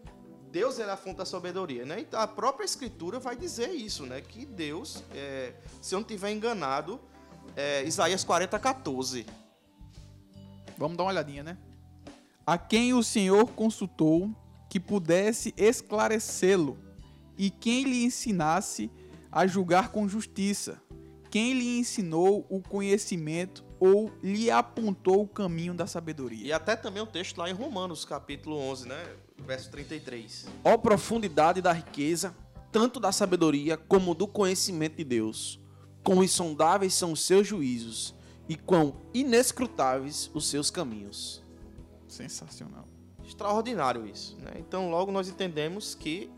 Deus 0.50 0.78
é 0.78 0.90
a 0.90 0.96
fonte 0.96 1.18
da 1.18 1.24
sabedoria, 1.24 1.84
né? 1.84 2.00
Então, 2.00 2.20
a 2.20 2.26
própria 2.26 2.64
Escritura 2.64 3.18
vai 3.18 3.36
dizer 3.36 3.70
isso, 3.70 4.04
né? 4.04 4.20
Que 4.20 4.44
Deus, 4.44 5.02
é, 5.14 5.54
se 5.80 5.94
eu 5.94 6.00
não 6.00 6.06
estiver 6.06 6.32
enganado, 6.32 7.00
é, 7.56 7.84
Isaías 7.84 8.24
40, 8.24 8.58
14, 8.58 9.26
Vamos 10.80 10.96
dar 10.96 11.04
uma 11.04 11.10
olhadinha, 11.10 11.42
né? 11.42 11.58
A 12.46 12.56
quem 12.56 12.94
o 12.94 13.02
Senhor 13.02 13.50
consultou 13.50 14.34
que 14.66 14.80
pudesse 14.80 15.52
esclarecê-lo, 15.54 16.78
e 17.36 17.50
quem 17.50 17.84
lhe 17.84 18.02
ensinasse 18.02 18.90
a 19.30 19.46
julgar 19.46 19.90
com 19.92 20.08
justiça, 20.08 20.80
quem 21.30 21.52
lhe 21.52 21.78
ensinou 21.78 22.46
o 22.48 22.62
conhecimento 22.62 23.62
ou 23.78 24.10
lhe 24.22 24.50
apontou 24.50 25.22
o 25.22 25.28
caminho 25.28 25.74
da 25.74 25.86
sabedoria. 25.86 26.46
E 26.46 26.50
até 26.50 26.74
também 26.76 27.02
um 27.02 27.06
texto 27.06 27.36
lá 27.36 27.50
em 27.50 27.52
Romanos, 27.52 28.06
capítulo 28.06 28.56
11, 28.56 28.88
né? 28.88 29.16
Verso 29.46 29.70
33. 29.70 30.46
Ó 30.64 30.76
profundidade 30.78 31.60
da 31.60 31.72
riqueza, 31.72 32.36
tanto 32.70 33.00
da 33.00 33.12
sabedoria 33.12 33.76
como 33.76 34.14
do 34.14 34.26
conhecimento 34.26 34.96
de 34.96 35.04
Deus. 35.04 35.60
Quão 36.02 36.22
insondáveis 36.22 36.94
são 36.94 37.12
os 37.12 37.22
seus 37.22 37.46
juízos 37.46 38.14
e 38.48 38.56
quão 38.56 38.96
inescrutáveis 39.12 40.30
os 40.34 40.48
seus 40.48 40.70
caminhos. 40.70 41.42
Sensacional. 42.08 42.88
Extraordinário 43.24 44.06
isso. 44.06 44.36
Né? 44.38 44.52
Então, 44.56 44.90
logo 44.90 45.12
nós 45.12 45.28
entendemos 45.28 45.94
que 45.94 46.30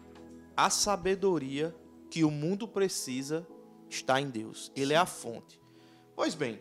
a 0.57 0.69
sabedoria 0.69 1.75
que 2.11 2.25
o 2.25 2.31
mundo 2.31 2.69
precisa 2.69 3.47
está 3.89 4.21
em 4.21 4.29
Deus. 4.29 4.71
Ele 4.77 4.93
é 4.93 4.97
a 4.97 5.07
fonte. 5.07 5.61
Pois 6.15 6.35
bem, 6.35 6.61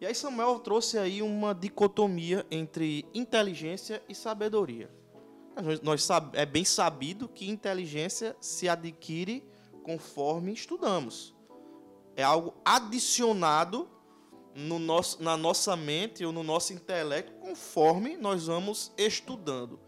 e 0.00 0.06
aí 0.06 0.14
Samuel 0.14 0.58
trouxe 0.58 0.98
aí 0.98 1.22
uma 1.22 1.54
dicotomia 1.54 2.44
entre 2.50 3.06
inteligência 3.14 4.02
e 4.08 4.14
sabedoria. 4.14 4.90
Nós, 5.82 6.08
é 6.32 6.44
bem 6.44 6.64
sabido 6.64 7.28
que 7.28 7.48
inteligência 7.48 8.36
se 8.40 8.68
adquire 8.68 9.44
conforme 9.82 10.52
estudamos. 10.52 11.34
É 12.16 12.22
algo 12.22 12.54
adicionado 12.64 13.88
no 14.54 14.78
nosso, 14.78 15.22
na 15.22 15.36
nossa 15.36 15.76
mente 15.76 16.24
ou 16.24 16.32
no 16.32 16.42
nosso 16.42 16.72
intelecto 16.72 17.32
conforme 17.34 18.16
nós 18.16 18.46
vamos 18.46 18.92
estudando. 18.96 19.80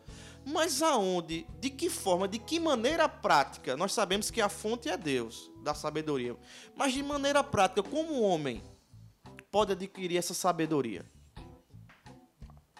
Mas 0.44 0.80
aonde, 0.80 1.44
de 1.58 1.70
que 1.70 1.90
forma, 1.90 2.28
de 2.28 2.38
que 2.38 2.60
maneira 2.60 3.08
prática? 3.08 3.76
Nós 3.76 3.92
sabemos 3.92 4.30
que 4.30 4.40
a 4.40 4.48
fonte 4.48 4.88
é 4.88 4.96
Deus, 4.96 5.50
da 5.62 5.74
sabedoria. 5.74 6.36
Mas 6.76 6.92
de 6.92 7.02
maneira 7.02 7.42
prática, 7.42 7.82
como 7.82 8.12
o 8.12 8.22
homem 8.22 8.62
pode 9.50 9.72
adquirir 9.72 10.16
essa 10.16 10.34
sabedoria? 10.34 11.04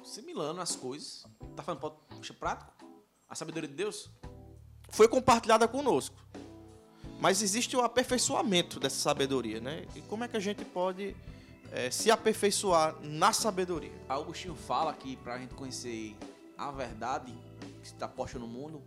Similando 0.05 0.61
as 0.61 0.76
coisas. 0.76 1.25
Tá 1.57 1.62
falando 1.64 1.81
pode 1.81 2.33
prático? 2.35 2.75
A 3.28 3.35
sabedoria 3.35 3.68
de 3.68 3.75
Deus 3.75 4.11
foi 4.88 5.09
compartilhada 5.09 5.66
conosco. 5.66 6.16
Mas 7.21 7.42
existe 7.42 7.76
o 7.76 7.80
aperfeiçoamento 7.80 8.78
dessa 8.78 8.97
sabedoria, 8.97 9.61
né? 9.61 9.87
E 9.95 10.00
como 10.02 10.25
é 10.25 10.28
que 10.28 10.37
a 10.37 10.40
gente 10.40 10.64
pode 10.64 11.16
é, 11.73 11.90
se 11.90 12.11
aperfeiçoar 12.11 12.97
na 13.02 13.33
sabedoria. 13.33 13.92
Augustinho 14.09 14.54
fala 14.54 14.92
que 14.92 15.16
para 15.16 15.35
a 15.35 15.38
gente 15.38 15.54
conhecer 15.54 16.16
a 16.56 16.71
verdade 16.71 17.33
que 17.83 17.87
está 17.87 18.09
posta 18.09 18.38
no 18.38 18.47
mundo, 18.47 18.83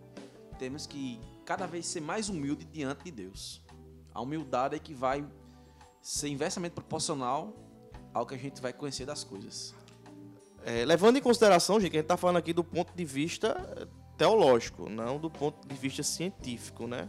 temos 0.57 0.85
que 0.85 1.19
cada 1.45 1.65
vez 1.65 1.85
ser 1.85 2.01
mais 2.01 2.29
humilde 2.29 2.65
diante 2.65 3.05
de 3.05 3.11
Deus. 3.11 3.61
A 4.13 4.21
humildade 4.21 4.75
é 4.75 4.79
que 4.79 4.93
vai 4.93 5.25
ser 6.01 6.29
inversamente 6.29 6.73
proporcional 6.73 7.53
ao 8.13 8.25
que 8.25 8.35
a 8.35 8.37
gente 8.37 8.61
vai 8.61 8.73
conhecer 8.73 9.05
das 9.05 9.23
coisas. 9.23 9.73
É, 10.63 10.83
levando 10.83 11.17
em 11.17 11.21
consideração, 11.21 11.79
gente, 11.79 11.91
que 11.91 11.97
a 11.97 11.99
gente 11.99 12.05
está 12.05 12.17
falando 12.17 12.37
aqui 12.37 12.51
do 12.51 12.63
ponto 12.63 12.93
de 12.93 13.05
vista 13.05 13.87
teológico, 14.19 14.89
não 14.89 15.17
do 15.17 15.29
ponto 15.29 15.65
de 15.65 15.73
vista 15.73 16.03
científico, 16.03 16.85
né? 16.85 17.07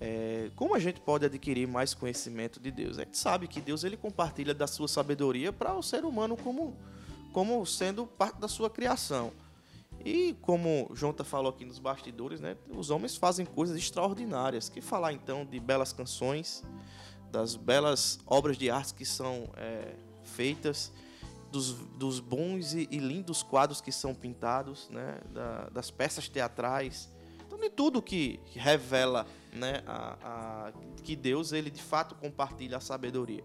É, 0.00 0.50
como 0.56 0.74
a 0.74 0.78
gente 0.78 0.98
pode 0.98 1.26
adquirir 1.26 1.68
mais 1.68 1.92
conhecimento 1.92 2.58
de 2.58 2.70
Deus? 2.70 2.98
A 2.98 3.04
gente 3.04 3.18
sabe 3.18 3.46
que 3.46 3.60
Deus 3.60 3.84
ele 3.84 3.98
compartilha 3.98 4.54
da 4.54 4.66
sua 4.66 4.88
sabedoria 4.88 5.52
para 5.52 5.74
o 5.74 5.82
ser 5.82 6.02
humano 6.02 6.38
como, 6.38 6.74
como 7.34 7.64
sendo 7.66 8.06
parte 8.06 8.40
da 8.40 8.48
sua 8.48 8.70
criação. 8.70 9.30
E 10.02 10.34
como 10.40 10.90
Jonta 10.94 11.22
falou 11.22 11.50
aqui 11.50 11.66
nos 11.66 11.78
bastidores, 11.78 12.40
né, 12.40 12.56
os 12.70 12.88
homens 12.88 13.14
fazem 13.16 13.44
coisas 13.44 13.76
extraordinárias. 13.76 14.70
Que 14.70 14.80
falar 14.80 15.12
então 15.12 15.44
de 15.44 15.60
belas 15.60 15.92
canções, 15.92 16.64
das 17.30 17.54
belas 17.54 18.18
obras 18.24 18.56
de 18.56 18.70
arte 18.70 18.94
que 18.94 19.04
são 19.04 19.50
é, 19.58 19.94
feitas, 20.22 20.90
dos, 21.50 21.72
dos 21.72 22.20
bons 22.20 22.74
e, 22.74 22.88
e, 22.90 22.98
lindos 22.98 23.42
quadros 23.42 23.80
que 23.80 23.90
são 23.90 24.14
pintados, 24.14 24.88
né, 24.90 25.18
da, 25.32 25.68
das 25.70 25.90
peças 25.90 26.28
teatrais 26.28 27.10
de 27.60 27.68
tudo 27.68 28.00
que 28.00 28.40
revela 28.54 29.26
né, 29.52 29.82
a, 29.86 30.16
a, 30.22 30.72
que 31.02 31.14
Deus 31.14 31.52
ele 31.52 31.70
de 31.70 31.82
fato 31.82 32.14
compartilha 32.14 32.78
a 32.78 32.80
sabedoria. 32.80 33.44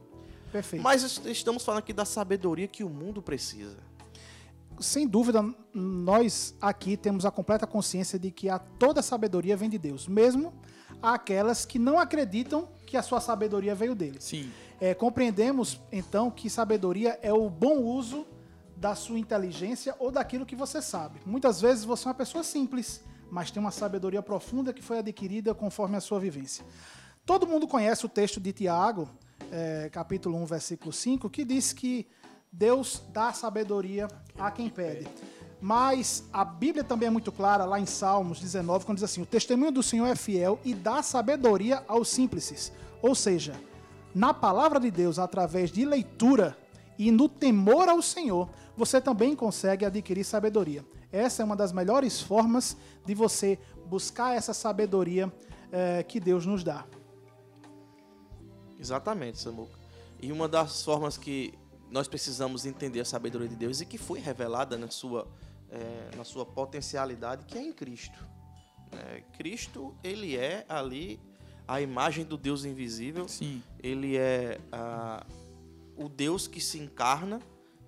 Perfeito. 0.51 0.81
Mas 0.81 1.19
estamos 1.25 1.63
falando 1.63 1.79
aqui 1.79 1.91
da 1.91 2.05
sabedoria 2.05 2.67
que 2.67 2.83
o 2.83 2.89
mundo 2.89 3.21
precisa. 3.21 3.77
Sem 4.79 5.07
dúvida, 5.07 5.43
nós 5.73 6.55
aqui 6.61 6.97
temos 6.97 7.25
a 7.25 7.31
completa 7.31 7.67
consciência 7.67 8.17
de 8.17 8.31
que 8.31 8.49
a 8.49 8.59
toda 8.59 9.01
sabedoria 9.01 9.55
vem 9.55 9.69
de 9.69 9.77
Deus, 9.77 10.07
mesmo 10.07 10.53
aquelas 11.01 11.65
que 11.65 11.77
não 11.77 11.99
acreditam 11.99 12.69
que 12.85 12.97
a 12.97 13.01
sua 13.01 13.19
sabedoria 13.19 13.75
veio 13.75 13.95
dele. 13.95 14.17
Sim. 14.19 14.51
É, 14.79 14.93
compreendemos 14.93 15.79
então 15.91 16.29
que 16.29 16.49
sabedoria 16.49 17.17
é 17.21 17.33
o 17.33 17.49
bom 17.49 17.81
uso 17.81 18.25
da 18.75 18.93
sua 18.93 19.17
inteligência 19.17 19.95
ou 19.99 20.11
daquilo 20.11 20.45
que 20.45 20.55
você 20.55 20.81
sabe. 20.81 21.19
Muitas 21.25 21.61
vezes 21.61 21.85
você 21.85 22.07
é 22.07 22.09
uma 22.09 22.13
pessoa 22.13 22.43
simples, 22.43 23.03
mas 23.31 23.51
tem 23.51 23.61
uma 23.61 23.71
sabedoria 23.71 24.21
profunda 24.21 24.73
que 24.73 24.81
foi 24.81 24.99
adquirida 24.99 25.55
conforme 25.55 25.95
a 25.95 26.01
sua 26.01 26.19
vivência. 26.19 26.65
Todo 27.25 27.47
mundo 27.47 27.67
conhece 27.67 28.05
o 28.05 28.09
texto 28.09 28.39
de 28.39 28.51
Tiago, 28.51 29.09
é, 29.51 29.89
capítulo 29.91 30.37
1, 30.37 30.45
versículo 30.45 30.91
5, 30.91 31.29
que 31.29 31.45
diz 31.45 31.73
que 31.73 32.07
Deus 32.51 33.01
dá 33.11 33.33
sabedoria 33.33 34.07
a 34.37 34.51
quem 34.51 34.69
pede. 34.69 35.07
Mas 35.59 36.23
a 36.31 36.45
Bíblia 36.45 36.83
também 36.83 37.07
é 37.07 37.09
muito 37.09 37.31
clara, 37.31 37.65
lá 37.65 37.79
em 37.79 37.85
Salmos 37.85 38.39
19, 38.39 38.85
quando 38.85 38.97
diz 38.97 39.05
assim: 39.05 39.21
O 39.21 39.25
testemunho 39.25 39.71
do 39.71 39.81
Senhor 39.81 40.05
é 40.05 40.15
fiel 40.15 40.59
e 40.63 40.73
dá 40.73 41.01
sabedoria 41.01 41.83
aos 41.87 42.09
simples. 42.09 42.71
Ou 43.01 43.15
seja, 43.15 43.53
na 44.15 44.33
palavra 44.33 44.79
de 44.79 44.89
Deus, 44.89 45.19
através 45.19 45.69
de 45.69 45.83
leitura 45.83 46.57
e 46.97 47.11
no 47.11 47.27
temor 47.27 47.89
ao 47.89 48.01
Senhor, 48.01 48.49
você 48.77 49.01
também 49.01 49.35
consegue 49.35 49.83
adquirir 49.83 50.23
sabedoria. 50.23 50.85
Essa 51.11 51.41
é 51.41 51.45
uma 51.45 51.55
das 51.55 51.73
melhores 51.73 52.21
formas 52.21 52.77
de 53.05 53.13
você 53.13 53.59
buscar 53.87 54.33
essa 54.33 54.53
sabedoria 54.53 55.31
eh, 55.69 56.01
que 56.03 56.21
Deus 56.21 56.45
nos 56.45 56.63
dá. 56.63 56.85
Exatamente, 58.79 59.37
Samuca. 59.37 59.77
E 60.21 60.31
uma 60.31 60.47
das 60.47 60.81
formas 60.81 61.17
que 61.17 61.53
nós 61.89 62.07
precisamos 62.07 62.65
entender 62.65 63.01
a 63.01 63.05
sabedoria 63.05 63.47
de 63.49 63.55
Deus 63.55 63.81
e 63.81 63.85
que 63.85 63.97
foi 63.97 64.19
revelada 64.19 64.77
na 64.77 64.89
sua, 64.89 65.27
é, 65.69 66.15
na 66.15 66.23
sua 66.23 66.45
potencialidade, 66.45 67.45
que 67.45 67.57
é 67.57 67.61
em 67.61 67.73
Cristo. 67.73 68.25
É, 68.91 69.21
Cristo, 69.37 69.93
ele 70.03 70.37
é 70.37 70.65
ali 70.69 71.19
a 71.67 71.81
imagem 71.81 72.25
do 72.25 72.37
Deus 72.37 72.65
invisível. 72.65 73.27
Sim. 73.27 73.61
Ele 73.81 74.17
é 74.17 74.59
o 75.97 76.09
Deus 76.09 76.47
que 76.47 76.61
se 76.61 76.79
encarna. 76.79 77.41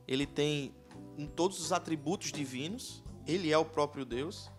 Ele 0.08 0.26
tem 0.26 0.74
em 1.18 1.28
todos 1.28 1.60
os 1.60 1.72
atributos 1.72 2.32
divinos. 2.32 3.04
Ele 3.26 3.52
é 3.52 3.58
o 3.58 3.66
próprio 3.66 4.06
Deus. 4.06 4.50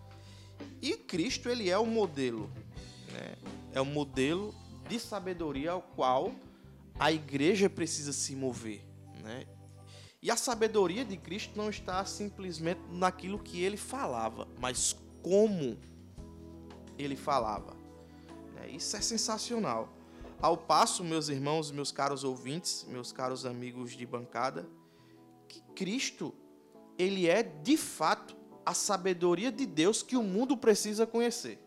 E 0.81 0.95
Cristo, 0.95 1.49
ele 1.49 1.69
é 1.69 1.77
o 1.77 1.85
modelo. 1.85 2.49
Né? 3.11 3.35
É 3.73 3.81
o 3.81 3.85
modelo 3.85 4.53
de 4.87 4.99
sabedoria 4.99 5.71
ao 5.71 5.81
qual 5.81 6.33
a 6.99 7.11
igreja 7.11 7.69
precisa 7.69 8.11
se 8.11 8.35
mover. 8.35 8.85
Né? 9.23 9.45
E 10.21 10.29
a 10.29 10.35
sabedoria 10.35 11.05
de 11.05 11.15
Cristo 11.15 11.57
não 11.57 11.69
está 11.69 12.03
simplesmente 12.03 12.81
naquilo 12.91 13.39
que 13.39 13.61
ele 13.63 13.77
falava, 13.77 14.47
mas 14.59 14.95
como 15.23 15.77
ele 16.97 17.15
falava. 17.15 17.78
Né? 18.59 18.71
Isso 18.71 18.95
é 18.95 19.01
sensacional. 19.01 19.89
Ao 20.41 20.57
passo, 20.57 21.03
meus 21.03 21.29
irmãos, 21.29 21.71
meus 21.71 21.91
caros 21.91 22.23
ouvintes, 22.23 22.85
meus 22.87 23.11
caros 23.11 23.45
amigos 23.45 23.93
de 23.93 24.05
bancada, 24.05 24.67
que 25.47 25.61
Cristo, 25.73 26.33
ele 26.97 27.27
é 27.27 27.41
de 27.43 27.75
fato 27.75 28.35
a 28.65 28.73
sabedoria 28.73 29.51
de 29.51 29.65
Deus 29.65 30.03
que 30.03 30.15
o 30.15 30.23
mundo 30.23 30.55
precisa 30.55 31.07
conhecer. 31.07 31.59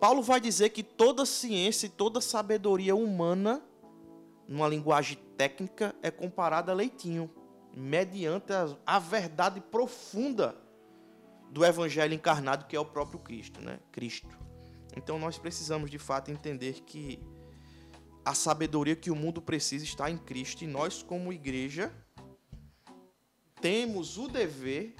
Paulo 0.00 0.22
vai 0.22 0.40
dizer 0.40 0.70
que 0.70 0.82
toda 0.82 1.26
ciência 1.26 1.86
e 1.86 1.90
toda 1.90 2.20
sabedoria 2.20 2.94
humana, 2.94 3.62
numa 4.46 4.68
linguagem 4.68 5.18
técnica, 5.36 5.94
é 6.02 6.10
comparada 6.10 6.72
a 6.72 6.74
leitinho, 6.74 7.30
mediante 7.74 8.52
a, 8.52 8.76
a 8.86 8.98
verdade 8.98 9.60
profunda 9.60 10.56
do 11.50 11.64
evangelho 11.64 12.14
encarnado 12.14 12.66
que 12.66 12.76
é 12.76 12.80
o 12.80 12.84
próprio 12.84 13.18
Cristo, 13.18 13.60
né? 13.60 13.78
Cristo. 13.90 14.36
Então 14.96 15.18
nós 15.18 15.38
precisamos 15.38 15.90
de 15.90 15.98
fato 15.98 16.30
entender 16.30 16.82
que 16.82 17.22
a 18.24 18.34
sabedoria 18.34 18.94
que 18.94 19.10
o 19.10 19.16
mundo 19.16 19.40
precisa 19.40 19.84
está 19.84 20.10
em 20.10 20.18
Cristo 20.18 20.62
e 20.62 20.66
nós 20.66 21.02
como 21.02 21.32
igreja 21.32 21.92
temos 23.60 24.18
o 24.18 24.28
dever 24.28 24.94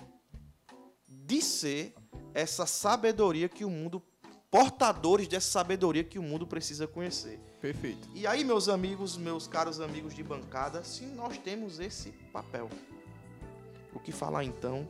de 1.07 1.43
ser 1.43 1.95
essa 2.33 2.67
sabedoria 2.67 3.49
que 3.49 3.65
o 3.65 3.71
mundo 3.71 4.03
portadores 4.51 5.29
dessa 5.29 5.51
sabedoria 5.51 6.03
que 6.03 6.19
o 6.19 6.23
mundo 6.23 6.47
precisa 6.47 6.87
conhecer. 6.87 7.39
Perfeito. 7.61 8.09
E 8.15 8.27
aí, 8.27 8.45
meus 8.45 8.69
amigos, 8.69 9.17
meus 9.17 9.47
caros 9.47 9.81
amigos 9.81 10.15
de 10.15 10.23
bancada, 10.23 10.83
se 10.83 11.05
nós 11.05 11.37
temos 11.37 11.79
esse 11.79 12.13
papel, 12.33 12.71
o 13.93 14.01
que 14.01 14.11
falar 14.11 14.45
então 14.45 14.89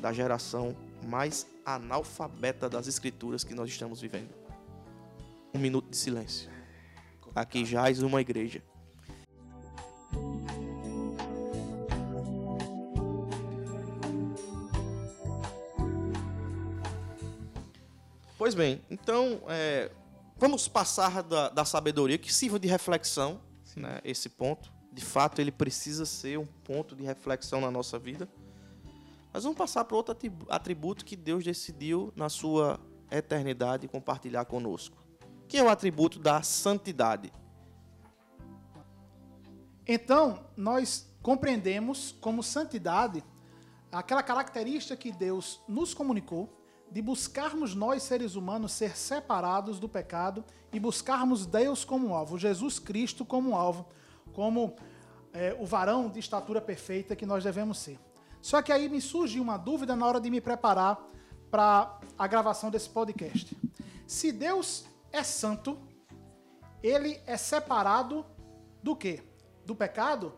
da 0.00 0.12
geração 0.12 0.76
mais 1.06 1.46
analfabeta 1.64 2.68
das 2.68 2.86
escrituras 2.86 3.44
que 3.44 3.54
nós 3.54 3.70
estamos 3.70 4.00
vivendo? 4.00 4.30
Um 5.54 5.58
minuto 5.58 5.88
de 5.90 5.96
silêncio. 5.96 6.50
Aqui 7.34 7.64
jaz 7.64 8.02
uma 8.02 8.20
igreja. 8.20 8.62
Pois 18.38 18.54
bem, 18.54 18.80
então 18.88 19.42
é, 19.48 19.90
vamos 20.36 20.68
passar 20.68 21.22
da, 21.22 21.48
da, 21.48 21.64
sabedoria 21.64 22.16
que 22.16 22.32
sirva 22.32 22.60
de 22.60 22.68
reflexão, 22.68 23.40
né, 23.74 24.00
esse 24.04 24.28
ponto. 24.28 24.72
De 24.92 25.04
fato, 25.04 25.40
ele 25.40 25.50
precisa 25.50 26.06
ser 26.06 26.38
um 26.38 26.46
ponto 26.46 26.94
de 26.94 27.02
reflexão 27.02 27.60
na 27.60 27.70
nossa 27.70 27.98
vida. 27.98 28.28
Mas 29.36 29.42
vamos 29.42 29.58
passar 29.58 29.84
para 29.84 29.94
outro 29.94 30.16
atributo 30.48 31.04
que 31.04 31.14
Deus 31.14 31.44
decidiu 31.44 32.10
na 32.16 32.30
sua 32.30 32.80
eternidade 33.10 33.86
compartilhar 33.86 34.46
conosco, 34.46 34.96
que 35.46 35.58
é 35.58 35.62
o 35.62 35.68
atributo 35.68 36.18
da 36.18 36.40
santidade. 36.40 37.30
Então, 39.86 40.46
nós 40.56 41.14
compreendemos 41.20 42.16
como 42.18 42.42
santidade 42.42 43.22
aquela 43.92 44.22
característica 44.22 44.96
que 44.96 45.12
Deus 45.12 45.60
nos 45.68 45.92
comunicou 45.92 46.48
de 46.90 47.02
buscarmos 47.02 47.74
nós, 47.74 48.04
seres 48.04 48.36
humanos, 48.36 48.72
ser 48.72 48.96
separados 48.96 49.78
do 49.78 49.86
pecado 49.86 50.42
e 50.72 50.80
buscarmos 50.80 51.44
Deus 51.44 51.84
como 51.84 52.14
alvo, 52.14 52.38
Jesus 52.38 52.78
Cristo 52.78 53.22
como 53.22 53.54
alvo, 53.54 53.86
como 54.32 54.74
é, 55.34 55.54
o 55.60 55.66
varão 55.66 56.08
de 56.08 56.20
estatura 56.20 56.62
perfeita 56.62 57.14
que 57.14 57.26
nós 57.26 57.44
devemos 57.44 57.76
ser. 57.76 57.98
Só 58.46 58.62
que 58.62 58.70
aí 58.70 58.88
me 58.88 59.00
surgiu 59.00 59.42
uma 59.42 59.56
dúvida 59.56 59.96
na 59.96 60.06
hora 60.06 60.20
de 60.20 60.30
me 60.30 60.40
preparar 60.40 61.04
para 61.50 61.98
a 62.16 62.28
gravação 62.28 62.70
desse 62.70 62.88
podcast. 62.88 63.58
Se 64.06 64.30
Deus 64.30 64.84
é 65.10 65.24
santo, 65.24 65.76
ele 66.80 67.20
é 67.26 67.36
separado 67.36 68.24
do 68.80 68.94
quê? 68.94 69.20
Do 69.64 69.74
pecado? 69.74 70.32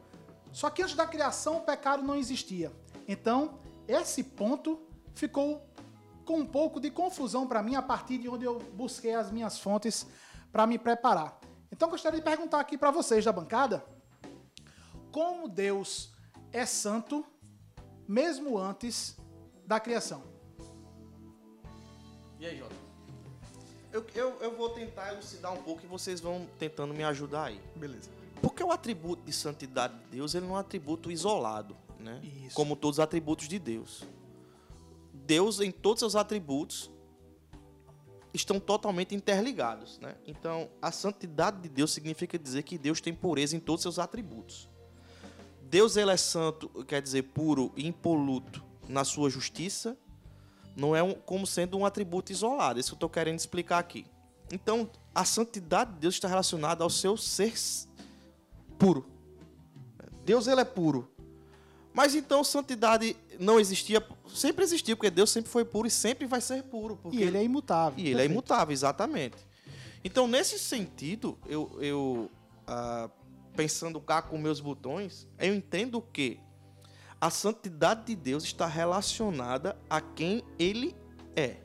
Só 0.53 0.71
que 0.71 0.83
antes 0.83 0.97
da 0.97 1.07
criação 1.07 1.59
o 1.59 1.61
pecado 1.61 2.03
não 2.03 2.15
existia. 2.15 2.73
Então, 3.07 3.61
esse 3.87 4.25
ponto 4.25 4.81
ficou 5.13 5.69
com 6.25 6.39
um 6.39 6.47
pouco 6.47 6.81
de 6.81 6.91
confusão 6.91 7.47
para 7.47 7.63
mim 7.63 7.75
a 7.75 7.83
partir 7.83 8.17
de 8.17 8.27
onde 8.27 8.47
eu 8.47 8.59
busquei 8.73 9.15
as 9.15 9.31
minhas 9.31 9.59
fontes 9.59 10.07
para 10.51 10.67
me 10.67 10.79
preparar. 10.79 11.39
Então 11.71 11.91
gostaria 11.91 12.21
de 12.21 12.25
perguntar 12.25 12.59
aqui 12.59 12.79
para 12.79 12.91
vocês 12.91 13.23
da 13.27 13.33
bancada, 13.33 13.85
como 15.13 15.47
Deus 15.47 16.11
é 16.51 16.65
santo 16.65 17.23
mesmo 18.09 18.59
antes 18.59 19.17
da 19.67 19.79
criação? 19.79 20.23
E 22.41 22.47
aí, 22.47 22.57
Jota? 22.57 22.75
Eu, 23.93 24.07
eu, 24.15 24.39
eu 24.41 24.57
vou 24.57 24.71
tentar 24.71 25.13
elucidar 25.13 25.53
um 25.53 25.63
pouco 25.63 25.85
e 25.85 25.87
vocês 25.87 26.21
vão 26.21 26.47
tentando 26.59 26.95
me 26.95 27.05
ajudar 27.05 27.45
aí. 27.45 27.61
Beleza. 27.77 28.11
Porque 28.41 28.63
o 28.63 28.71
atributo 28.71 29.23
de 29.25 29.33
santidade 29.33 29.95
de 29.99 30.17
Deus 30.17 30.35
ele 30.35 30.47
não 30.47 30.55
é 30.55 30.59
um 30.59 30.61
atributo 30.61 31.11
isolado, 31.11 31.77
né? 31.99 32.21
Isso. 32.23 32.55
Como 32.55 32.77
todos 32.77 32.99
os 32.99 33.01
atributos 33.01 33.49
de 33.49 33.59
Deus. 33.59 34.05
Deus, 35.13 35.61
em 35.61 35.71
todos 35.71 36.01
seus 36.01 36.15
atributos, 36.15 36.91
estão 38.33 38.61
totalmente 38.61 39.15
interligados. 39.15 39.99
Né? 39.99 40.15
Então, 40.27 40.71
a 40.81 40.93
santidade 40.93 41.61
de 41.61 41.69
Deus 41.69 41.93
significa 41.93 42.39
dizer 42.39 42.63
que 42.63 42.79
Deus 42.79 43.01
tem 43.01 43.15
pureza 43.15 43.57
em 43.57 43.61
todos 43.61 43.83
seus 43.83 43.99
atributos. 43.99 44.69
Deus 45.71 45.97
ele 45.97 46.11
é 46.11 46.17
santo, 46.17 46.69
quer 46.85 47.03
dizer, 47.03 47.23
puro 47.25 47.73
e 47.77 47.87
impoluto 47.87 48.65
na 48.89 49.05
sua 49.05 49.29
justiça, 49.29 49.97
não 50.75 50.97
é 50.97 51.03
um, 51.03 51.13
como 51.13 51.47
sendo 51.47 51.77
um 51.77 51.85
atributo 51.85 52.33
isolado. 52.33 52.81
Isso 52.81 52.91
que 52.91 52.95
eu 52.95 52.97
estou 52.97 53.11
querendo 53.11 53.39
explicar 53.39 53.79
aqui. 53.79 54.07
Então, 54.51 54.89
a 55.15 55.25
santidade 55.25 55.93
de 55.93 55.99
Deus 55.99 56.15
está 56.15 56.27
relacionada 56.27 56.83
ao 56.83 56.89
seu 56.89 57.17
ser 57.17 57.53
puro. 58.79 59.07
Deus 60.25 60.47
ele 60.47 60.61
é 60.61 60.65
puro. 60.65 61.11
Mas 61.93 62.15
então 62.15 62.45
santidade 62.45 63.17
não 63.41 63.59
existia, 63.59 64.07
sempre 64.33 64.63
existiu, 64.63 64.97
porque 64.97 65.11
Deus 65.11 65.31
sempre 65.31 65.51
foi 65.51 65.65
puro 65.65 65.89
e 65.89 65.91
sempre 65.91 66.27
vai 66.27 66.41
ser 66.41 66.63
puro. 66.63 66.99
e 67.11 67.23
ele 67.23 67.37
é 67.37 67.43
imutável. 67.43 67.99
E 68.03 68.09
ele 68.09 68.23
é 68.23 68.25
imutável, 68.25 68.73
exatamente. 68.73 69.37
Então, 70.05 70.29
nesse 70.29 70.59
sentido, 70.59 71.37
eu, 71.45 71.77
eu 71.81 72.31
ah, 72.67 73.11
pensando 73.63 74.01
cá 74.01 74.23
com 74.23 74.39
meus 74.39 74.61
botões, 74.61 75.27
eu 75.37 75.53
entendo 75.53 76.01
que 76.01 76.39
a 77.21 77.29
santidade 77.29 78.05
de 78.05 78.15
Deus 78.15 78.45
está 78.45 78.67
relacionada 78.69 79.77
a 79.91 80.01
quem 80.01 80.45
ele 80.57 80.95
é. 81.35 81.57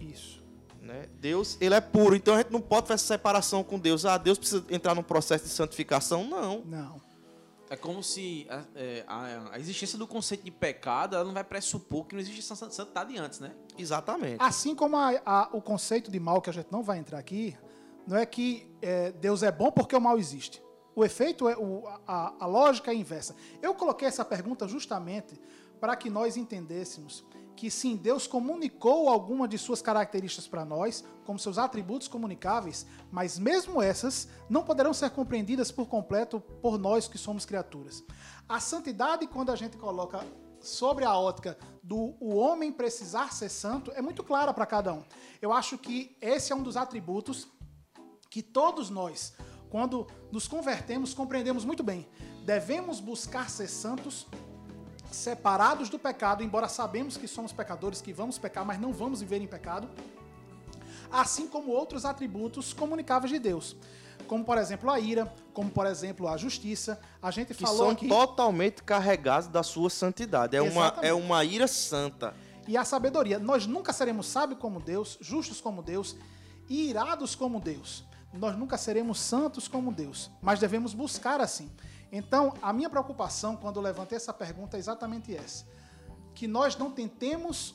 Isso. 0.00 0.42
Né? 0.80 1.06
Deus, 1.20 1.58
ele 1.60 1.74
é 1.74 1.80
puro, 1.82 2.16
então 2.16 2.32
a 2.34 2.38
gente 2.38 2.50
não 2.50 2.60
pode 2.62 2.88
fazer 2.88 3.02
separação 3.04 3.62
com 3.62 3.78
Deus. 3.78 4.06
Ah, 4.06 4.16
Deus 4.16 4.38
precisa 4.38 4.64
entrar 4.70 4.94
num 4.94 5.02
processo 5.02 5.44
de 5.44 5.50
santificação? 5.50 6.24
Não. 6.24 6.62
Não. 6.64 7.02
É 7.68 7.76
como 7.76 8.02
se 8.02 8.46
a, 8.48 8.64
é, 8.74 9.04
a- 9.06 9.50
a 9.52 9.58
existência 9.58 9.98
do 9.98 10.06
conceito 10.06 10.42
de 10.44 10.50
pecado 10.50 11.14
ela 11.16 11.24
não 11.24 11.34
vai 11.34 11.44
pressupor 11.44 12.06
que 12.06 12.14
não 12.14 12.20
existe 12.22 12.42
san- 12.42 12.70
santidade 12.70 13.16
antes, 13.18 13.40
né? 13.40 13.54
Exatamente. 13.78 14.36
Assim 14.42 14.74
como 14.74 14.96
a- 14.96 15.20
a- 15.24 15.50
o 15.52 15.60
conceito 15.60 16.10
de 16.10 16.18
mal, 16.18 16.40
que 16.40 16.48
a 16.48 16.52
gente 16.52 16.68
não 16.72 16.82
vai 16.82 16.96
entrar 16.98 17.18
aqui, 17.18 17.54
não 18.06 18.16
é 18.16 18.24
que 18.24 18.66
é, 18.80 19.12
Deus 19.12 19.42
é 19.42 19.52
bom 19.52 19.70
porque 19.70 19.94
o 19.94 20.00
mal 20.00 20.18
existe. 20.18 20.62
O 20.94 21.04
efeito, 21.04 21.48
é 21.48 21.56
o- 21.56 21.84
a, 22.06 22.34
a 22.40 22.46
lógica 22.46 22.90
é 22.90 22.94
inversa. 22.94 23.34
Eu 23.60 23.74
coloquei 23.74 24.06
essa 24.08 24.24
pergunta 24.24 24.68
justamente 24.68 25.40
para 25.80 25.96
que 25.96 26.10
nós 26.10 26.36
entendêssemos 26.36 27.24
que 27.54 27.70
sim, 27.70 27.96
Deus 27.96 28.26
comunicou 28.26 29.08
alguma 29.08 29.46
de 29.46 29.58
suas 29.58 29.82
características 29.82 30.48
para 30.48 30.64
nós, 30.64 31.04
como 31.24 31.38
seus 31.38 31.58
atributos 31.58 32.08
comunicáveis, 32.08 32.86
mas 33.10 33.38
mesmo 33.38 33.80
essas 33.80 34.26
não 34.48 34.64
poderão 34.64 34.92
ser 34.94 35.10
compreendidas 35.10 35.70
por 35.70 35.86
completo 35.86 36.40
por 36.40 36.78
nós 36.78 37.06
que 37.06 37.18
somos 37.18 37.44
criaturas. 37.44 38.02
A 38.48 38.58
santidade, 38.58 39.26
quando 39.26 39.50
a 39.52 39.56
gente 39.56 39.76
coloca 39.76 40.26
sobre 40.60 41.04
a 41.04 41.14
ótica 41.16 41.58
do 41.82 42.14
o 42.20 42.34
homem 42.36 42.72
precisar 42.72 43.32
ser 43.32 43.48
santo, 43.50 43.92
é 43.94 44.00
muito 44.00 44.24
clara 44.24 44.52
para 44.54 44.64
cada 44.66 44.92
um. 44.94 45.02
Eu 45.40 45.52
acho 45.52 45.76
que 45.76 46.16
esse 46.20 46.52
é 46.52 46.56
um 46.56 46.62
dos 46.62 46.76
atributos 46.76 47.46
que 48.30 48.42
todos 48.42 48.88
nós, 48.88 49.34
quando 49.72 50.06
nos 50.30 50.46
convertemos, 50.46 51.14
compreendemos 51.14 51.64
muito 51.64 51.82
bem. 51.82 52.06
Devemos 52.44 53.00
buscar 53.00 53.48
ser 53.48 53.68
santos, 53.68 54.26
separados 55.10 55.88
do 55.88 55.98
pecado, 55.98 56.42
embora 56.44 56.68
sabemos 56.68 57.16
que 57.16 57.26
somos 57.26 57.52
pecadores, 57.54 58.02
que 58.02 58.12
vamos 58.12 58.36
pecar, 58.36 58.66
mas 58.66 58.78
não 58.78 58.92
vamos 58.92 59.22
viver 59.22 59.40
em 59.40 59.46
pecado, 59.46 59.88
assim 61.10 61.48
como 61.48 61.72
outros 61.72 62.04
atributos 62.04 62.74
comunicáveis 62.74 63.32
de 63.32 63.38
Deus. 63.38 63.74
Como, 64.26 64.44
por 64.44 64.58
exemplo, 64.58 64.90
a 64.90 65.00
ira, 65.00 65.34
como, 65.54 65.70
por 65.70 65.86
exemplo, 65.86 66.28
a 66.28 66.36
justiça. 66.36 67.00
A 67.22 67.30
gente 67.30 67.54
Que 67.54 67.62
falou 67.62 67.78
são 67.78 67.90
aqui... 67.92 68.08
totalmente 68.08 68.82
carregados 68.82 69.48
da 69.48 69.62
sua 69.62 69.88
santidade. 69.88 70.54
É 70.54 70.60
uma, 70.60 70.88
é 71.00 71.14
uma 71.14 71.42
ira 71.46 71.66
santa. 71.66 72.34
e 72.68 72.76
a 72.76 72.84
sabedoria. 72.84 73.38
Nós 73.38 73.66
nunca 73.66 73.90
seremos 73.90 74.26
sábios 74.26 74.60
como 74.60 74.78
Deus, 74.80 75.16
justos 75.18 75.62
como 75.62 75.82
Deus 75.82 76.14
e 76.68 76.90
irados 76.90 77.34
como 77.34 77.58
Deus. 77.58 78.04
Nós 78.32 78.56
nunca 78.56 78.78
seremos 78.78 79.20
santos 79.20 79.68
como 79.68 79.92
Deus, 79.92 80.30
mas 80.40 80.58
devemos 80.58 80.94
buscar 80.94 81.40
assim. 81.40 81.70
Então, 82.10 82.54
a 82.62 82.72
minha 82.72 82.88
preocupação 82.88 83.56
quando 83.56 83.76
eu 83.76 83.82
levantei 83.82 84.16
essa 84.16 84.32
pergunta 84.32 84.76
é 84.76 84.80
exatamente 84.80 85.34
essa: 85.34 85.66
que 86.34 86.46
nós 86.46 86.76
não 86.76 86.90
tentemos 86.90 87.74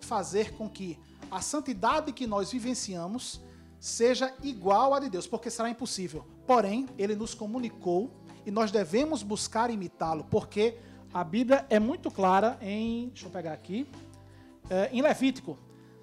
fazer 0.00 0.54
com 0.54 0.68
que 0.68 0.98
a 1.30 1.40
santidade 1.40 2.12
que 2.12 2.26
nós 2.26 2.52
vivenciamos 2.52 3.40
seja 3.80 4.32
igual 4.42 4.94
à 4.94 5.00
de 5.00 5.08
Deus, 5.08 5.26
porque 5.26 5.50
será 5.50 5.68
impossível. 5.68 6.24
Porém, 6.46 6.86
ele 6.96 7.16
nos 7.16 7.34
comunicou 7.34 8.10
e 8.46 8.50
nós 8.50 8.70
devemos 8.70 9.22
buscar 9.22 9.70
imitá-lo, 9.70 10.24
porque 10.24 10.78
a 11.12 11.24
Bíblia 11.24 11.66
é 11.68 11.78
muito 11.78 12.10
clara 12.10 12.58
em, 12.60 13.08
deixa 13.08 13.26
eu 13.26 13.30
pegar 13.30 13.52
aqui, 13.52 13.88
é, 14.70 14.88
em 14.92 15.02
Levítico, 15.02 15.58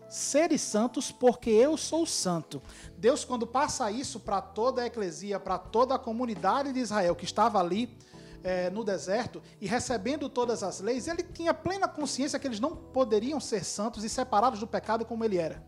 seres 0.10 0.62
santos, 0.62 1.12
porque 1.12 1.50
eu 1.50 1.78
sou 1.78 2.06
santo. 2.06 2.62
Deus, 2.98 3.24
quando 3.24 3.46
passa 3.46 3.92
isso 3.92 4.20
para 4.20 4.42
toda 4.42 4.82
a 4.82 4.88
eclesia, 4.88 5.40
para 5.40 5.58
toda 5.58 5.96
a 5.96 6.00
comunidade 6.00 6.74
de 6.74 6.80
Israel 6.80 7.16
que 7.16 7.26
estava 7.26 7.60
ali 7.60 7.98
é, 8.44 8.70
no 8.70 8.84
deserto 8.84 9.42
e 9.62 9.68
recebendo 9.68 10.28
todas 10.28 10.64
as 10.64 10.80
leis, 10.80 11.08
ele 11.08 11.24
tinha 11.24 11.54
plena 11.54 11.88
consciência 11.88 12.40
que 12.40 12.48
eles 12.48 12.60
não 12.60 12.76
poderiam 12.76 13.40
ser 13.40 13.64
santos 13.64 14.04
e 14.04 14.10
separados 14.10 14.60
do 14.60 14.68
pecado 14.68 15.06
como 15.06 15.24
ele 15.24 15.38
era. 15.38 15.64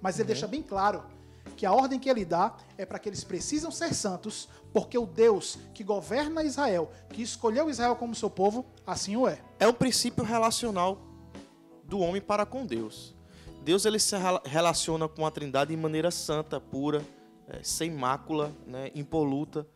Mas 0.00 0.18
ele 0.18 0.28
deixa 0.28 0.46
bem 0.46 0.62
claro 0.62 1.04
que 1.56 1.66
a 1.66 1.72
ordem 1.72 1.98
que 1.98 2.08
ele 2.08 2.24
dá 2.24 2.56
é 2.78 2.86
para 2.86 2.98
que 2.98 3.08
eles 3.08 3.24
precisam 3.24 3.70
ser 3.70 3.94
santos, 3.94 4.48
porque 4.72 4.96
o 4.96 5.06
Deus 5.06 5.58
que 5.74 5.82
governa 5.82 6.44
Israel, 6.44 6.90
que 7.10 7.22
escolheu 7.22 7.68
Israel 7.68 7.96
como 7.96 8.14
seu 8.14 8.30
povo, 8.30 8.64
assim 8.86 9.16
o 9.16 9.26
é. 9.26 9.40
É 9.58 9.66
um 9.66 9.74
princípio 9.74 10.24
relacional 10.24 10.98
do 11.84 11.98
homem 11.98 12.22
para 12.22 12.46
com 12.46 12.64
Deus. 12.64 13.16
Deus 13.62 13.84
ele 13.84 13.98
se 13.98 14.16
rela- 14.16 14.42
relaciona 14.44 15.08
com 15.08 15.26
a 15.26 15.30
Trindade 15.30 15.74
de 15.74 15.80
maneira 15.80 16.10
santa, 16.10 16.60
pura, 16.60 17.04
é, 17.48 17.62
sem 17.62 17.90
mácula, 17.90 18.52
né, 18.66 18.90
impoluta. 18.94 19.66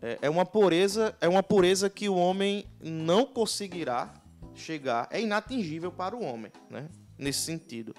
É, 0.00 0.18
é 0.22 0.30
uma 0.30 0.44
pureza, 0.44 1.16
é 1.20 1.28
uma 1.28 1.42
pureza 1.42 1.88
que 1.90 2.08
o 2.08 2.14
homem 2.14 2.66
não 2.80 3.24
conseguirá 3.24 4.12
chegar, 4.54 5.08
é 5.10 5.20
inatingível 5.20 5.90
para 5.90 6.14
o 6.16 6.22
homem, 6.22 6.52
né, 6.70 6.88
nesse 7.18 7.40
sentido. 7.40 7.94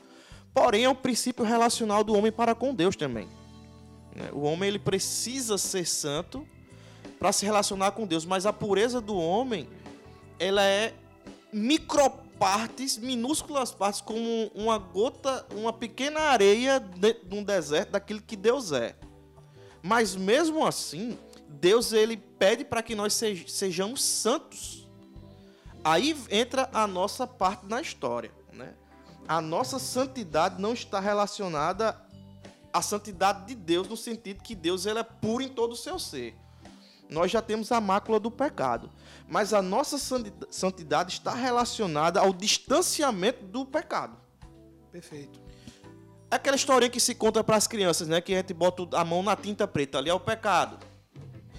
Porém, 0.54 0.86
é 0.86 0.90
um 0.90 0.96
princípio 0.96 1.46
relacional 1.46 2.04
do 2.04 2.16
homem 2.16 2.32
para 2.32 2.56
com 2.56 2.74
Deus 2.74 2.96
também. 2.96 3.28
né? 4.16 4.30
O 4.34 4.42
homem 4.42 4.70
ele 4.70 4.80
precisa 4.80 5.56
ser 5.58 5.86
santo 5.86 6.48
para 7.20 7.32
se 7.32 7.46
relacionar 7.46 7.92
com 7.92 8.08
Deus, 8.08 8.26
mas 8.26 8.46
a 8.48 8.54
pureza 8.54 9.00
do 9.00 9.16
homem 9.16 9.68
ela 10.40 10.64
é 10.64 10.94
micropartes, 12.38 12.98
minúsculas 12.98 13.72
partes, 13.72 14.00
como 14.00 14.52
uma 14.54 14.78
gota, 14.78 15.46
uma 15.56 15.74
pequena 15.74 16.20
areia 16.20 16.80
de 16.80 17.18
um 17.36 17.44
deserto 17.44 17.92
daquilo 17.92 18.22
que 18.22 18.36
Deus 18.36 18.72
é. 18.72 18.96
Mas 19.82 20.16
mesmo 20.16 20.66
assim, 20.66 21.18
Deus 21.50 21.92
ele 21.94 22.16
pede 22.16 22.64
para 22.64 22.84
que 22.84 22.94
nós 22.96 23.14
sej- 23.14 23.48
sejamos 23.50 24.04
santos. 24.04 24.88
Aí 25.84 26.16
entra 26.30 26.70
a 26.74 26.86
nossa 26.86 27.26
parte 27.26 27.66
na 27.66 27.82
história, 27.82 28.32
né? 28.54 28.74
A 29.28 29.42
nossa 29.42 29.80
santidade 29.80 30.62
não 30.62 30.74
está 30.74 31.00
relacionada 31.00 32.00
à 32.72 32.82
santidade 32.82 33.48
de 33.48 33.56
Deus 33.56 33.88
no 33.88 33.98
sentido 33.98 34.44
que 34.44 34.56
Deus 34.56 34.86
ele 34.86 35.00
é 35.00 35.04
puro 35.04 35.44
em 35.44 35.50
todo 35.50 35.72
o 35.72 35.76
seu 35.76 35.98
ser 35.98 36.36
nós 37.10 37.32
já 37.32 37.42
temos 37.42 37.72
a 37.72 37.80
mácula 37.80 38.20
do 38.20 38.30
pecado. 38.30 38.92
Mas 39.28 39.54
a 39.54 39.62
nossa 39.62 39.98
santi- 39.98 40.34
santidade 40.50 41.14
está 41.14 41.34
relacionada 41.34 42.20
ao 42.20 42.34
distanciamento 42.34 43.46
do 43.46 43.66
pecado. 43.66 44.18
Perfeito. 44.92 45.40
É 46.30 46.36
aquela 46.36 46.56
historinha 46.56 46.90
que 46.90 47.00
se 47.00 47.16
conta 47.16 47.44
para 47.44 47.56
as 47.56 47.68
crianças, 47.68 48.08
né? 48.08 48.20
Que 48.20 48.34
a 48.34 48.38
gente 48.38 48.54
bota 48.54 48.84
a 48.98 49.06
mão 49.06 49.24
na 49.24 49.36
tinta 49.36 49.68
preta, 49.68 49.98
ali 49.98 50.10
é 50.10 50.14
o 50.14 50.20
pecado. 50.20 50.78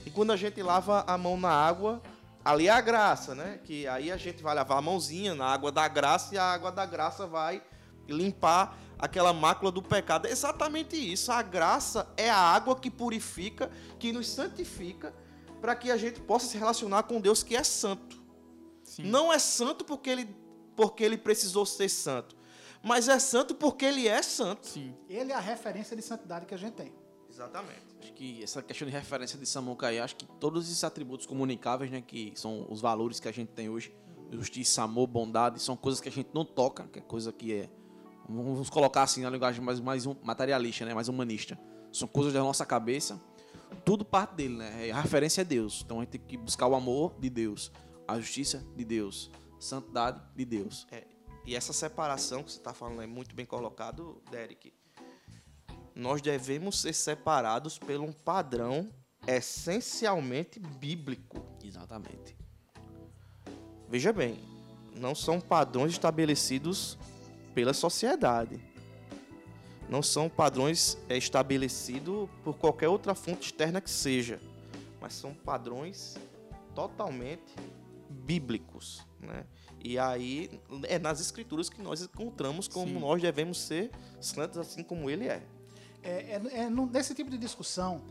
E 0.05 0.11
quando 0.11 0.33
a 0.33 0.37
gente 0.37 0.63
lava 0.63 1.05
a 1.07 1.17
mão 1.17 1.39
na 1.39 1.51
água, 1.51 2.03
ali 2.45 2.69
é 2.69 2.71
a 2.71 2.81
graça, 2.81 3.35
né? 3.35 3.61
Que 3.65 3.87
aí 3.87 4.11
a 4.13 4.17
gente 4.17 4.43
vai 4.43 4.55
lavar 4.55 4.79
a 4.79 4.83
mãozinha 4.83 5.35
na 5.35 5.47
água 5.47 5.73
da 5.73 5.89
graça 5.89 6.35
e 6.35 6.39
a 6.39 6.45
água 6.45 6.71
da 6.71 6.85
graça 6.85 7.27
vai 7.27 7.63
limpar 8.07 8.77
aquela 8.99 9.33
mácula 9.33 9.71
do 9.71 9.83
pecado. 9.83 10.27
É 10.27 10.31
exatamente 10.31 10.97
isso. 10.97 11.31
A 11.31 11.41
graça 11.43 12.07
é 12.17 12.29
a 12.29 12.37
água 12.39 12.75
que 12.77 12.91
purifica, 12.91 13.71
que 13.99 14.13
nos 14.13 14.29
santifica, 14.29 15.15
para 15.61 15.75
que 15.75 15.91
a 15.91 15.97
gente 15.97 16.21
possa 16.21 16.47
se 16.47 16.57
relacionar 16.59 17.03
com 17.05 17.21
Deus 17.21 17.43
que 17.43 17.57
é 17.57 17.63
santo. 17.63 18.19
Não 18.99 19.33
é 19.33 19.39
santo 19.39 19.85
porque 19.85 20.09
ele, 20.11 20.37
porque 20.77 21.05
ele 21.05 21.17
precisou 21.19 21.65
ser 21.67 21.89
santo, 21.89 22.37
mas 22.83 23.09
é 23.09 23.19
santo 23.19 23.55
porque 23.55 23.85
ele 23.85 24.09
é 24.09 24.23
santo. 24.23 24.67
Sim. 24.67 24.95
Ele 25.09 25.31
é 25.31 25.35
a 25.35 25.41
referência 25.41 25.97
de 25.97 26.03
santidade 26.03 26.47
que 26.47 26.55
a 26.55 26.59
gente 26.59 26.75
tem. 26.75 26.93
Exatamente. 27.31 27.83
Acho 28.01 28.13
que 28.15 28.43
essa 28.43 28.63
questão 28.63 28.87
de 28.89 28.93
referência 28.93 29.39
de 29.39 29.47
Samuca 29.47 29.89
aí, 29.89 30.01
acho 30.01 30.17
que 30.17 30.27
todos 30.41 30.67
esses 30.69 30.83
atributos 30.83 31.27
comunicáveis, 31.27 31.91
né, 31.91 32.01
que 32.01 32.33
são 32.35 32.67
os 32.69 32.81
valores 32.81 33.21
que 33.21 33.29
a 33.29 33.33
gente 33.33 33.49
tem 33.53 33.69
hoje, 33.69 33.95
justiça, 34.33 34.83
amor, 34.83 35.07
bondade, 35.07 35.61
são 35.63 35.77
coisas 35.77 36.01
que 36.01 36.09
a 36.09 36.13
gente 36.13 36.31
não 36.35 36.45
toca, 36.45 36.89
que 36.89 36.99
é 36.99 37.03
coisa 37.03 37.33
que 37.33 37.53
é, 37.55 37.71
vamos 38.29 38.69
colocar 38.69 39.03
assim 39.03 39.23
na 39.23 39.31
linguagem 39.31 39.63
mais, 39.63 39.79
mais 39.81 40.07
um- 40.07 40.17
materialista, 40.23 40.85
né, 40.85 40.95
mais 40.95 41.09
humanista. 41.09 41.59
São 41.93 42.09
coisas 42.09 42.33
da 42.33 42.41
nossa 42.41 42.67
cabeça, 42.67 43.21
tudo 43.85 44.05
parte 44.05 44.35
dele, 44.35 44.57
né? 44.57 44.91
A 44.91 45.01
referência 45.01 45.43
é 45.43 45.45
Deus. 45.45 45.83
Então 45.85 45.99
a 45.99 46.01
gente 46.01 46.11
tem 46.11 46.21
que 46.21 46.37
buscar 46.37 46.67
o 46.67 46.75
amor 46.75 47.15
de 47.19 47.31
Deus, 47.31 47.73
a 48.07 48.19
justiça 48.19 48.65
de 48.77 48.85
Deus, 48.85 49.31
a 49.57 49.61
santidade 49.61 50.21
de 50.35 50.45
Deus. 50.45 50.87
É, 50.91 51.05
e 51.45 51.57
essa 51.57 51.73
separação 51.73 52.43
que 52.43 52.53
você 52.53 52.59
está 52.59 52.75
falando 52.75 53.03
é 53.03 53.07
muito 53.07 53.35
bem 53.35 53.47
colocado, 53.47 54.23
Derek. 54.31 54.73
Nós 55.95 56.21
devemos 56.21 56.81
ser 56.81 56.93
separados 56.93 57.79
por 57.79 57.99
um 58.01 58.13
padrão 58.13 58.89
essencialmente 59.27 60.61
bíblico. 60.61 61.43
Exatamente. 61.65 62.37
Veja 63.89 64.13
bem, 64.13 64.39
não 64.95 65.15
são 65.15 65.41
padrões 65.41 65.93
estabelecidos 65.93 66.99
pela 67.55 67.73
sociedade. 67.73 68.61
Não 69.89 70.03
são 70.03 70.29
padrões 70.29 70.99
é, 71.09 71.17
estabelecidos 71.17 72.29
por 72.45 72.57
qualquer 72.57 72.89
outra 72.89 73.15
fonte 73.15 73.47
externa 73.47 73.81
que 73.81 73.91
seja. 73.91 74.41
Mas 75.01 75.15
são 75.15 75.33
padrões 75.33 76.17
totalmente 76.75 77.55
bíblicos. 78.09 79.07
Né? 79.21 79.45
E 79.83 79.99
aí 79.99 80.61
é 80.85 80.99
nas 80.99 81.21
escrituras 81.21 81.69
que 81.69 81.81
nós 81.81 82.03
encontramos 82.03 82.69
como 82.69 82.87
Sim. 82.95 82.99
nós 83.01 83.23
devemos 83.23 83.59
ser 83.59 83.91
santos 84.21 84.59
assim 84.59 84.83
como 84.83 85.09
ele 85.09 85.27
é. 85.27 85.43
É, 86.03 86.11
é- 86.11 86.59
é 86.65 86.71
nesse 86.71 87.15
tipo 87.15 87.31
de 87.31 87.39
discussão 87.39 88.03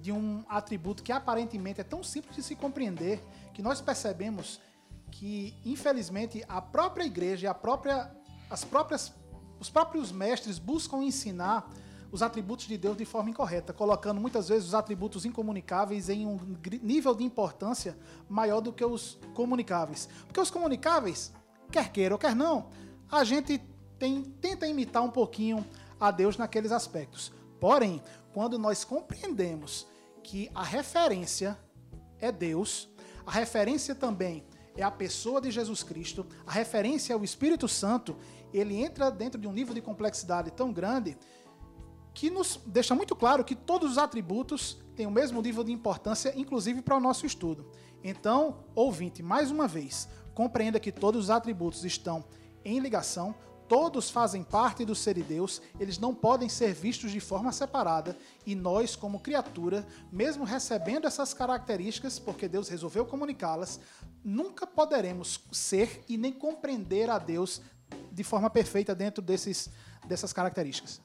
de 0.00 0.12
um 0.12 0.44
atributo 0.48 1.02
que 1.02 1.10
aparentemente 1.10 1.80
é 1.80 1.84
tão 1.84 2.02
simples 2.02 2.36
de 2.36 2.42
se 2.42 2.54
compreender 2.54 3.20
que 3.54 3.62
nós 3.62 3.80
percebemos 3.80 4.60
que, 5.10 5.54
infelizmente, 5.64 6.44
a 6.48 6.60
própria 6.60 7.04
igreja 7.04 7.50
a 7.50 7.54
própria, 7.54 8.10
as 8.50 8.64
próprias, 8.64 9.12
os 9.58 9.70
próprios 9.70 10.12
mestres 10.12 10.58
buscam 10.58 11.02
ensinar 11.02 11.70
os 12.12 12.22
atributos 12.22 12.66
de 12.66 12.78
Deus 12.78 12.96
de 12.96 13.04
forma 13.04 13.30
incorreta, 13.30 13.72
colocando 13.72 14.20
muitas 14.20 14.48
vezes 14.48 14.68
os 14.68 14.74
atributos 14.74 15.24
incomunicáveis 15.24 16.08
em 16.08 16.26
um 16.26 16.38
nível 16.82 17.14
de 17.14 17.24
importância 17.24 17.98
maior 18.28 18.60
do 18.60 18.72
que 18.72 18.84
os 18.84 19.18
comunicáveis. 19.34 20.08
Porque 20.26 20.40
os 20.40 20.50
comunicáveis, 20.50 21.32
quer 21.70 21.90
queira 21.90 22.14
ou 22.14 22.18
quer 22.18 22.34
não, 22.34 22.68
a 23.10 23.24
gente 23.24 23.60
tem- 23.98 24.22
tenta 24.22 24.66
imitar 24.66 25.02
um 25.02 25.10
pouquinho 25.10 25.66
a 25.98 26.10
Deus 26.10 26.36
naqueles 26.36 26.70
aspectos. 26.70 27.32
Porém, 27.58 28.02
quando 28.32 28.58
nós 28.58 28.84
compreendemos 28.84 29.86
que 30.22 30.50
a 30.54 30.62
referência 30.62 31.58
é 32.20 32.30
Deus, 32.30 32.88
a 33.26 33.30
referência 33.30 33.94
também 33.94 34.44
é 34.76 34.82
a 34.82 34.90
pessoa 34.90 35.40
de 35.40 35.50
Jesus 35.50 35.82
Cristo, 35.82 36.26
a 36.46 36.52
referência 36.52 37.14
é 37.14 37.16
o 37.16 37.24
Espírito 37.24 37.66
Santo, 37.66 38.16
ele 38.58 38.76
entra 38.76 39.10
dentro 39.10 39.40
de 39.40 39.46
um 39.46 39.52
nível 39.52 39.74
de 39.74 39.80
complexidade 39.80 40.50
tão 40.50 40.72
grande 40.72 41.16
que 42.14 42.30
nos 42.30 42.58
deixa 42.64 42.94
muito 42.94 43.14
claro 43.14 43.44
que 43.44 43.54
todos 43.54 43.92
os 43.92 43.98
atributos 43.98 44.78
têm 44.94 45.06
o 45.06 45.10
mesmo 45.10 45.42
nível 45.42 45.62
de 45.62 45.70
importância, 45.70 46.32
inclusive 46.34 46.80
para 46.80 46.96
o 46.96 47.00
nosso 47.00 47.26
estudo. 47.26 47.70
Então, 48.02 48.64
ouvinte, 48.74 49.22
mais 49.22 49.50
uma 49.50 49.68
vez, 49.68 50.08
compreenda 50.34 50.80
que 50.80 50.90
todos 50.90 51.24
os 51.24 51.30
atributos 51.30 51.84
estão 51.84 52.24
em 52.64 52.78
ligação, 52.78 53.34
todos 53.68 54.08
fazem 54.08 54.42
parte 54.42 54.84
do 54.84 54.94
ser 54.94 55.14
de 55.14 55.22
Deus, 55.22 55.60
eles 55.78 55.98
não 55.98 56.14
podem 56.14 56.48
ser 56.48 56.72
vistos 56.72 57.10
de 57.10 57.20
forma 57.20 57.52
separada, 57.52 58.16
e 58.46 58.54
nós, 58.54 58.96
como 58.96 59.20
criatura, 59.20 59.86
mesmo 60.10 60.44
recebendo 60.44 61.06
essas 61.06 61.34
características, 61.34 62.18
porque 62.18 62.48
Deus 62.48 62.68
resolveu 62.68 63.04
comunicá-las, 63.04 63.78
nunca 64.24 64.66
poderemos 64.66 65.40
ser 65.52 66.02
e 66.08 66.16
nem 66.16 66.32
compreender 66.32 67.10
a 67.10 67.18
Deus 67.18 67.60
de 68.12 68.24
forma 68.24 68.48
perfeita 68.48 68.94
dentro 68.94 69.22
desses, 69.22 69.70
dessas 70.06 70.32
características. 70.32 71.00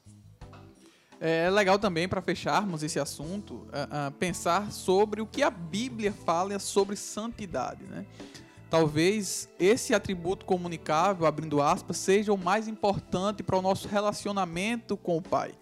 É 1.24 1.48
legal 1.50 1.78
também, 1.78 2.08
para 2.08 2.20
fecharmos 2.20 2.82
esse 2.82 2.98
assunto, 2.98 3.68
ah, 3.72 3.88
ah, 3.90 4.10
pensar 4.10 4.72
sobre 4.72 5.20
o 5.20 5.26
que 5.26 5.40
a 5.40 5.50
Bíblia 5.50 6.12
fala 6.12 6.58
sobre 6.58 6.96
santidade. 6.96 7.84
Né? 7.84 8.04
Talvez 8.68 9.48
esse 9.56 9.94
atributo 9.94 10.44
comunicável, 10.44 11.24
abrindo 11.24 11.62
aspas, 11.62 11.98
seja 11.98 12.32
o 12.32 12.36
mais 12.36 12.66
importante 12.66 13.40
para 13.40 13.56
o 13.56 13.62
nosso 13.62 13.86
relacionamento 13.86 14.96
com 14.96 15.16
o 15.16 15.22
Pai. 15.22 15.54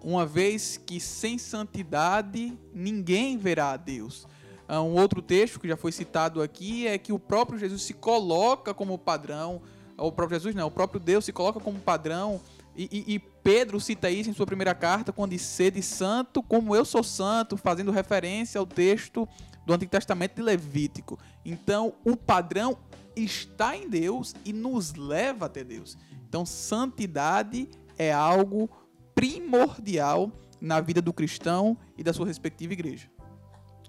Uma 0.00 0.24
vez 0.24 0.76
que 0.76 1.00
sem 1.00 1.38
santidade 1.38 2.56
ninguém 2.72 3.36
verá 3.36 3.72
a 3.72 3.76
Deus. 3.76 4.28
Ah, 4.68 4.80
Um 4.80 4.94
outro 4.94 5.20
texto 5.20 5.58
que 5.58 5.66
já 5.66 5.76
foi 5.76 5.90
citado 5.90 6.40
aqui 6.40 6.86
é 6.86 6.98
que 6.98 7.12
o 7.12 7.18
próprio 7.18 7.58
Jesus 7.58 7.82
se 7.82 7.94
coloca 7.94 8.72
como 8.72 8.96
padrão, 8.96 9.60
o 9.96 10.10
próprio 10.12 10.36
Jesus 10.36 10.54
não, 10.54 10.66
o 10.68 10.70
próprio 10.70 11.00
Deus 11.00 11.24
se 11.24 11.32
coloca 11.32 11.60
como 11.60 11.78
padrão 11.78 12.40
e, 12.76 12.88
e- 12.90 13.14
e 13.14 13.18
Pedro 13.18 13.78
cita 13.80 14.10
isso 14.10 14.28
em 14.28 14.32
sua 14.32 14.46
primeira 14.46 14.74
carta, 14.74 15.12
quando 15.12 15.30
diz 15.30 15.42
sede 15.42 15.80
santo 15.82 16.42
como 16.42 16.74
eu 16.74 16.84
sou 16.84 17.04
santo, 17.04 17.56
fazendo 17.56 17.90
referência 17.92 18.58
ao 18.58 18.66
texto 18.66 19.28
do 19.64 19.72
Antigo 19.72 19.90
Testamento 19.90 20.34
de 20.36 20.42
Levítico. 20.42 21.18
Então, 21.44 21.94
o 22.04 22.16
padrão 22.16 22.76
está 23.14 23.76
em 23.76 23.88
Deus 23.88 24.34
e 24.44 24.52
nos 24.52 24.94
leva 24.94 25.46
até 25.46 25.62
Deus. 25.62 25.96
Então, 26.28 26.44
santidade 26.44 27.68
é 27.96 28.12
algo 28.12 28.68
primordial 29.14 30.32
na 30.60 30.80
vida 30.80 31.00
do 31.00 31.12
cristão 31.12 31.76
e 31.96 32.02
da 32.02 32.12
sua 32.12 32.26
respectiva 32.26 32.72
igreja. 32.72 33.08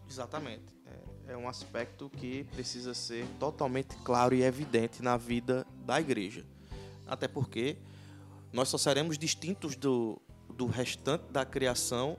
Exatamente. 0.08 0.75
É, 1.28 1.36
um 1.36 1.50
aspecto 1.50 2.10
que 2.10 2.44
precisa 2.46 2.94
ser 2.94 3.26
totalmente 3.40 3.96
claro 4.04 4.36
e 4.36 4.44
evidente 4.44 5.02
na 5.02 5.18
vida 5.18 5.66
da 5.86 6.00
igreja. 6.00 6.46
Até 7.08 7.28
porque 7.28 7.78
nós 8.54 8.70
só 8.70 8.78
seremos 8.78 9.18
distintos 9.18 9.76
do, 9.76 10.22
do 10.50 10.68
restante 10.68 11.24
da 11.32 11.44
criação 11.44 12.16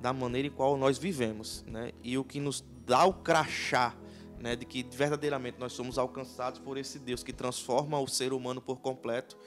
da 0.00 0.12
maneira 0.12 0.48
em 0.48 0.50
qual 0.50 0.76
nós 0.76 0.98
vivemos. 0.98 1.64
Né? 1.68 1.92
E 2.02 2.18
o 2.18 2.24
que 2.24 2.40
nos 2.40 2.64
dá 2.84 3.04
o 3.04 3.14
crachá 3.14 3.94
né, 4.40 4.56
de 4.56 4.66
que 4.66 4.82
verdadeiramente 4.82 5.60
nós 5.60 5.72
somos 5.72 5.96
alcançados 5.96 6.58
por 6.58 6.76
esse 6.76 6.98
Deus 6.98 7.22
que 7.22 7.32
transforma 7.32 8.00
o 8.00 8.08
ser 8.08 8.32
humano 8.32 8.60
por 8.60 8.80
completo 8.80 9.38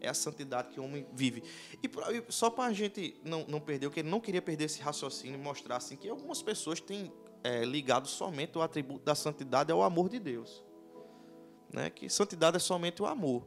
é 0.00 0.08
a 0.08 0.14
santidade 0.14 0.68
que 0.68 0.78
o 0.78 0.84
homem 0.84 1.06
vive. 1.14 1.42
E 1.82 1.86
e 1.86 2.24
só 2.32 2.50
para 2.50 2.66
a 2.66 2.72
gente 2.72 3.18
não, 3.24 3.44
não 3.48 3.58
perder, 3.58 3.86
o 3.86 3.90
que 3.90 4.00
ele 4.00 4.08
não 4.08 4.20
queria 4.20 4.42
perder 4.42 4.64
esse 4.64 4.80
raciocínio 4.80 5.40
e 5.40 5.42
mostrar 5.42 5.76
assim, 5.76 5.96
que 5.96 6.08
algumas 6.08 6.42
pessoas 6.42 6.78
têm 6.78 7.10
é, 7.44 7.64
ligado 7.64 8.06
somente 8.08 8.56
o 8.58 8.62
atributo 8.62 9.04
da 9.04 9.14
santidade 9.14 9.70
ao 9.72 9.82
amor 9.82 10.08
de 10.08 10.18
Deus. 10.18 10.62
Né? 11.72 11.90
Que 11.90 12.08
santidade 12.08 12.56
é 12.56 12.60
somente 12.60 13.02
o 13.02 13.06
amor. 13.06 13.46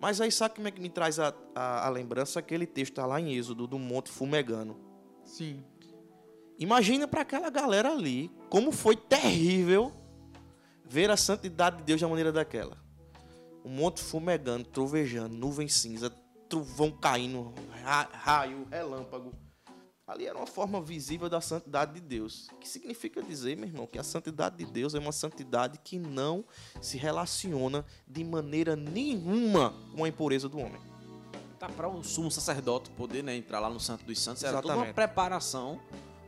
Mas 0.00 0.20
aí 0.20 0.30
sabe 0.30 0.54
como 0.54 0.68
é 0.68 0.70
que 0.70 0.80
me 0.80 0.88
traz 0.88 1.18
a, 1.18 1.34
a, 1.54 1.86
a 1.86 1.88
lembrança? 1.90 2.38
Aquele 2.38 2.66
texto 2.66 2.92
está 2.92 3.06
lá 3.06 3.20
em 3.20 3.34
Êxodo, 3.34 3.66
do 3.66 3.78
Monte 3.78 4.10
Fumegano. 4.10 4.78
Sim. 5.24 5.62
Imagina 6.58 7.06
para 7.08 7.22
aquela 7.22 7.50
galera 7.50 7.90
ali 7.92 8.30
como 8.48 8.70
foi 8.72 8.96
terrível 8.96 9.92
ver 10.84 11.10
a 11.10 11.16
santidade 11.16 11.78
de 11.78 11.82
Deus 11.84 12.00
da 12.00 12.08
maneira 12.08 12.32
daquela. 12.32 12.76
Um 13.64 13.70
monte 13.70 14.00
fumegando, 14.02 14.64
trovejando, 14.64 15.34
nuvem 15.36 15.68
cinza, 15.68 16.10
trovão 16.48 16.90
caindo, 16.90 17.52
ra- 17.82 18.08
raio, 18.12 18.66
relâmpago. 18.70 19.32
Ali 20.08 20.26
era 20.26 20.38
uma 20.38 20.46
forma 20.46 20.80
visível 20.80 21.28
da 21.28 21.38
santidade 21.38 21.92
de 21.92 22.00
Deus. 22.00 22.48
O 22.54 22.56
que 22.56 22.66
significa 22.66 23.22
dizer, 23.22 23.58
meu 23.58 23.66
irmão, 23.66 23.86
que 23.86 23.98
a 23.98 24.02
santidade 24.02 24.56
de 24.56 24.64
Deus 24.64 24.94
é 24.94 24.98
uma 24.98 25.12
santidade 25.12 25.78
que 25.84 25.98
não 25.98 26.46
se 26.80 26.96
relaciona 26.96 27.84
de 28.06 28.24
maneira 28.24 28.74
nenhuma 28.74 29.74
com 29.94 30.04
a 30.04 30.08
impureza 30.08 30.48
do 30.48 30.58
homem. 30.58 30.80
Tá 31.58 31.68
para 31.68 31.86
o 31.86 32.02
sumo 32.02 32.30
sacerdote 32.30 32.88
poder 32.92 33.22
né, 33.22 33.36
entrar 33.36 33.60
lá 33.60 33.68
no 33.68 33.78
Santo 33.78 34.06
dos 34.06 34.18
Santos, 34.18 34.42
era 34.42 34.62
toda 34.62 34.76
uma 34.76 34.86
preparação, 34.94 35.78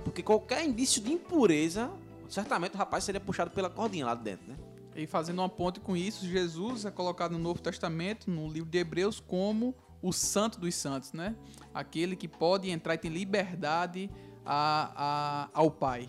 porque 0.05 0.23
qualquer 0.23 0.63
indício 0.63 1.01
de 1.01 1.13
impureza, 1.13 1.91
certamente 2.29 2.75
o 2.75 2.79
rapaz 2.79 3.05
seria 3.05 3.21
puxado 3.21 3.51
pela 3.51 3.71
cordinha 3.71 4.05
lá 4.05 4.15
de 4.15 4.25
dentro, 4.25 4.47
né? 4.47 4.59
E 4.95 5.07
fazendo 5.07 5.39
uma 5.39 5.49
ponte 5.49 5.81
com 5.81 5.97
isso, 5.97 6.27
Jesus 6.27 6.85
é 6.85 6.91
colocado 6.91 7.33
no 7.33 7.39
Novo 7.39 7.63
Testamento, 7.63 8.31
no 8.31 8.47
livro 8.47 8.69
de 8.69 8.77
Hebreus, 8.77 9.21
como 9.21 9.75
o 10.03 10.13
santo 10.13 10.59
dos 10.59 10.75
santos, 10.75 11.13
né? 11.13 11.37
Aquele 11.75 12.17
que 12.17 12.27
pode 12.29 12.71
entrar 12.71 12.95
e 12.95 12.99
tem 12.99 13.11
liberdade 13.11 14.11
a, 14.45 14.93
a- 14.97 15.51
ao 15.53 15.71
Pai. 15.71 16.09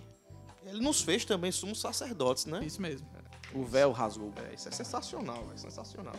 Ele 0.65 0.80
nos 0.82 1.01
fez 1.01 1.25
também 1.25 1.51
sumos 1.51 1.80
sacerdotes, 1.80 2.45
né? 2.45 2.63
Isso 2.63 2.82
mesmo. 2.82 3.08
O 3.54 3.63
véu 3.65 3.91
rasgou. 3.91 4.32
É, 4.49 4.54
isso 4.54 4.69
é 4.69 4.71
sensacional, 4.71 5.45
é 5.54 5.58
sensacional. 5.58 6.15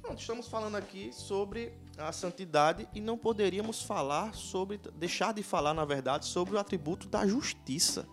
Pronto, 0.00 0.20
estamos 0.20 0.46
falando 0.46 0.76
aqui 0.76 1.10
sobre 1.12 1.72
a 1.96 2.12
santidade 2.12 2.88
e 2.94 3.00
não 3.00 3.18
poderíamos 3.18 3.82
falar 3.82 4.32
sobre, 4.32 4.78
deixar 4.94 5.34
de 5.34 5.42
falar, 5.42 5.74
na 5.74 5.84
verdade, 5.84 6.24
sobre 6.26 6.54
o 6.54 6.58
atributo 6.58 7.08
da 7.08 7.26
justiça. 7.26 8.06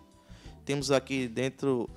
Temos 0.64 0.90
aqui 0.90 1.28
dentro 1.28 1.88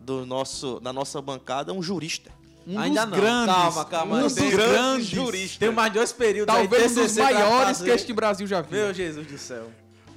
do 0.00 0.26
nosso, 0.26 0.80
da 0.80 0.92
nossa 0.92 1.22
bancada 1.22 1.72
um 1.72 1.80
jurista. 1.80 2.32
Um 2.66 2.78
Ainda 2.80 3.02
dos 3.06 3.10
não. 3.12 3.18
grandes. 3.20 3.54
Calma, 3.54 3.84
calma. 3.84 4.16
Um 4.16 4.22
dos 4.22 4.34
Tem 4.34 4.50
grandes. 4.50 5.06
juristas. 5.06 5.58
Tem 5.58 5.70
mais 5.70 5.92
dois 5.92 6.12
períodos 6.12 6.52
aí, 6.54 6.66
Talvez 6.68 6.96
um 6.96 7.02
dos 7.02 7.16
maiores 7.16 7.80
que 7.80 7.90
este 7.90 8.12
Brasil 8.12 8.46
já 8.46 8.60
viu. 8.60 8.72
Meu 8.86 8.94
Jesus 8.94 9.26
do 9.26 9.38
céu. 9.38 9.70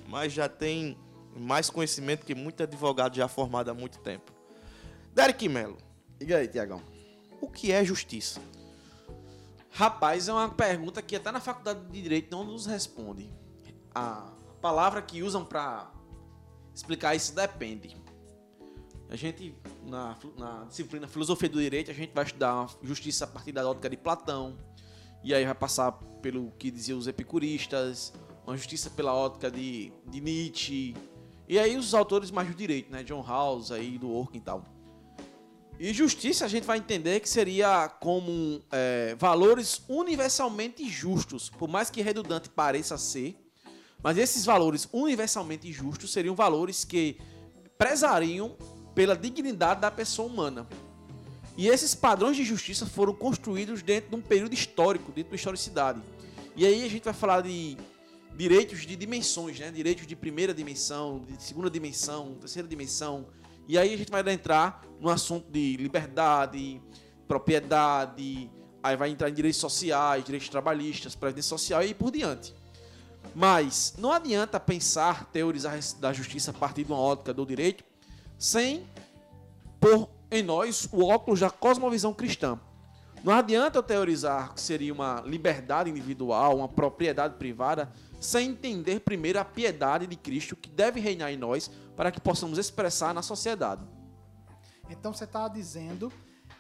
mas 0.08 0.34
já 0.34 0.50
tem 0.50 0.98
mais 1.38 1.70
conhecimento 1.70 2.26
que 2.26 2.34
muito 2.34 2.64
advogado 2.64 3.16
já 3.16 3.28
formado 3.28 3.70
há 3.70 3.74
muito 3.74 4.00
tempo. 4.00 4.32
Derek 5.14 5.48
Mello, 5.48 5.78
Diga 6.18 6.38
aí, 6.38 6.48
Tiagão. 6.48 6.82
o 7.40 7.48
que 7.48 7.72
é 7.72 7.86
justiça? 7.86 8.42
Rapaz, 9.72 10.28
é 10.28 10.34
uma 10.34 10.50
pergunta 10.50 11.02
que 11.02 11.16
até 11.16 11.32
na 11.32 11.40
faculdade 11.40 11.80
de 11.92 12.02
Direito 12.02 12.36
não 12.36 12.44
nos 12.44 12.66
responde. 12.66 13.30
A 13.94 14.28
palavra 14.62 15.02
que 15.02 15.22
usam 15.22 15.46
pra 15.46 15.92
explicar 16.74 17.16
isso 17.16 17.34
depende. 17.36 17.96
A 19.10 19.16
gente, 19.16 19.56
na, 19.88 20.16
na 20.38 20.66
disciplina 20.66 21.08
Filosofia 21.08 21.50
do 21.50 21.60
Direito, 21.60 21.90
a 21.90 21.94
gente 21.96 22.14
vai 22.14 22.24
estudar 22.24 22.68
justiça 22.84 23.26
a 23.26 23.28
partir 23.28 23.52
da 23.52 23.68
ótica 23.68 23.90
de 23.90 23.98
Platão. 23.98 24.56
E 25.24 25.34
aí 25.34 25.44
vai 25.44 25.56
passar 25.56 25.94
pelo 26.22 26.52
que 26.52 26.70
diziam 26.70 27.00
os 27.00 27.08
epicuristas, 27.08 28.14
uma 28.46 28.56
justiça 28.56 28.88
pela 28.92 29.14
ótica 29.14 29.50
de, 29.50 29.92
de 30.06 30.22
Nietzsche. 30.22 30.96
E 31.48 31.58
aí 31.58 31.76
os 31.76 31.96
autores 31.96 32.30
mais 32.30 32.48
do 32.48 32.54
direito, 32.54 32.92
né? 32.92 33.04
John 33.04 33.22
Rawls 33.22 33.72
aí, 33.72 33.98
do 33.98 34.12
Orkin 34.12 34.38
e 34.38 34.42
tal. 34.42 34.64
E 35.80 35.92
justiça 35.92 36.46
a 36.46 36.48
gente 36.48 36.66
vai 36.66 36.78
entender 36.78 37.20
que 37.20 37.28
seria 37.28 37.90
como 37.90 38.62
é, 38.72 39.16
valores 39.18 39.82
universalmente 39.90 40.88
justos, 40.88 41.50
por 41.50 41.68
mais 41.68 41.90
que 41.90 42.02
redundante 42.02 42.48
pareça 42.50 42.96
ser, 42.98 43.36
mas 44.04 44.18
esses 44.20 44.46
valores 44.46 44.88
universalmente 44.94 45.72
justos 45.72 46.12
seriam 46.12 46.36
valores 46.36 46.86
que 46.86 47.18
prezariam 47.78 48.56
pela 49.00 49.16
dignidade 49.16 49.80
da 49.80 49.90
pessoa 49.90 50.28
humana. 50.28 50.68
E 51.56 51.70
esses 51.70 51.96
padrões 51.96 52.36
de 52.36 52.44
justiça 52.44 52.86
foram 52.86 53.14
construídos 53.14 53.82
dentro 53.82 54.10
de 54.10 54.16
um 54.18 54.22
período 54.22 54.54
histórico, 54.54 55.10
dentro 55.14 55.30
da 55.30 55.38
historicidade. 55.38 56.02
E 56.54 56.66
aí 56.66 56.84
a 56.84 56.90
gente 56.90 57.06
vai 57.06 57.14
falar 57.14 57.40
de 57.40 57.78
direitos 58.36 58.82
de 58.82 58.98
dimensões, 58.98 59.58
né? 59.58 59.72
Direitos 59.72 60.06
de 60.06 60.18
primeira 60.18 60.54
dimensão, 60.54 61.24
de 61.26 61.42
segunda 61.42 61.70
dimensão, 61.70 62.36
terceira 62.42 62.68
dimensão. 62.68 63.28
E 63.70 63.78
aí 63.78 63.94
a 63.94 63.98
gente 63.98 64.12
vai 64.12 64.22
entrar 64.34 64.84
no 65.00 65.10
assunto 65.10 65.50
de 65.50 65.78
liberdade, 65.78 66.82
propriedade, 67.26 68.52
aí 68.84 68.98
vai 68.98 69.12
entrar 69.12 69.30
em 69.30 69.34
direitos 69.34 69.62
sociais, 69.62 70.26
direitos 70.26 70.50
trabalhistas, 70.50 71.16
previdência 71.16 71.48
social 71.48 71.82
e 71.82 71.94
por 71.94 72.12
diante. 72.12 72.54
Mas 73.34 73.94
não 73.98 74.12
adianta 74.12 74.60
pensar, 74.60 75.24
teorizar 75.32 75.80
da 76.02 76.12
justiça 76.12 76.52
a 76.52 76.54
partir 76.54 76.84
de 76.84 76.92
uma 76.92 77.00
ótica 77.00 77.34
do 77.34 77.46
direito 77.46 77.88
sem 78.40 78.88
pôr 79.80 80.10
em 80.32 80.42
nós 80.42 80.88
o 80.92 81.06
óculos 81.06 81.42
da 81.42 81.50
cosmovisão 81.50 82.14
cristã. 82.14 82.60
Não 83.24 83.34
adianta 83.34 83.78
eu 83.78 83.84
teorizar 83.84 84.54
que 84.54 84.62
seria 84.62 84.94
uma 84.94 85.22
liberdade 85.26 85.90
individual, 85.90 86.58
uma 86.58 86.70
propriedade 86.70 87.36
privada, 87.36 87.92
sem 88.20 88.52
entender 88.52 89.02
primeiro 89.02 89.40
a 89.40 89.46
piedade 89.46 90.08
de 90.08 90.16
Cristo 90.16 90.56
que 90.56 90.70
deve 90.70 91.02
reinar 91.02 91.32
em 91.32 91.38
nós 91.38 91.70
para 91.98 92.12
que 92.12 92.22
possamos 92.22 92.58
expressar 92.58 93.14
na 93.14 93.22
sociedade. 93.22 93.86
Então 94.90 95.14
você 95.14 95.26
está 95.26 95.48
dizendo 95.50 96.12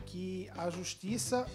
que 0.05 0.49
a 0.57 0.69
justiça 0.69 1.47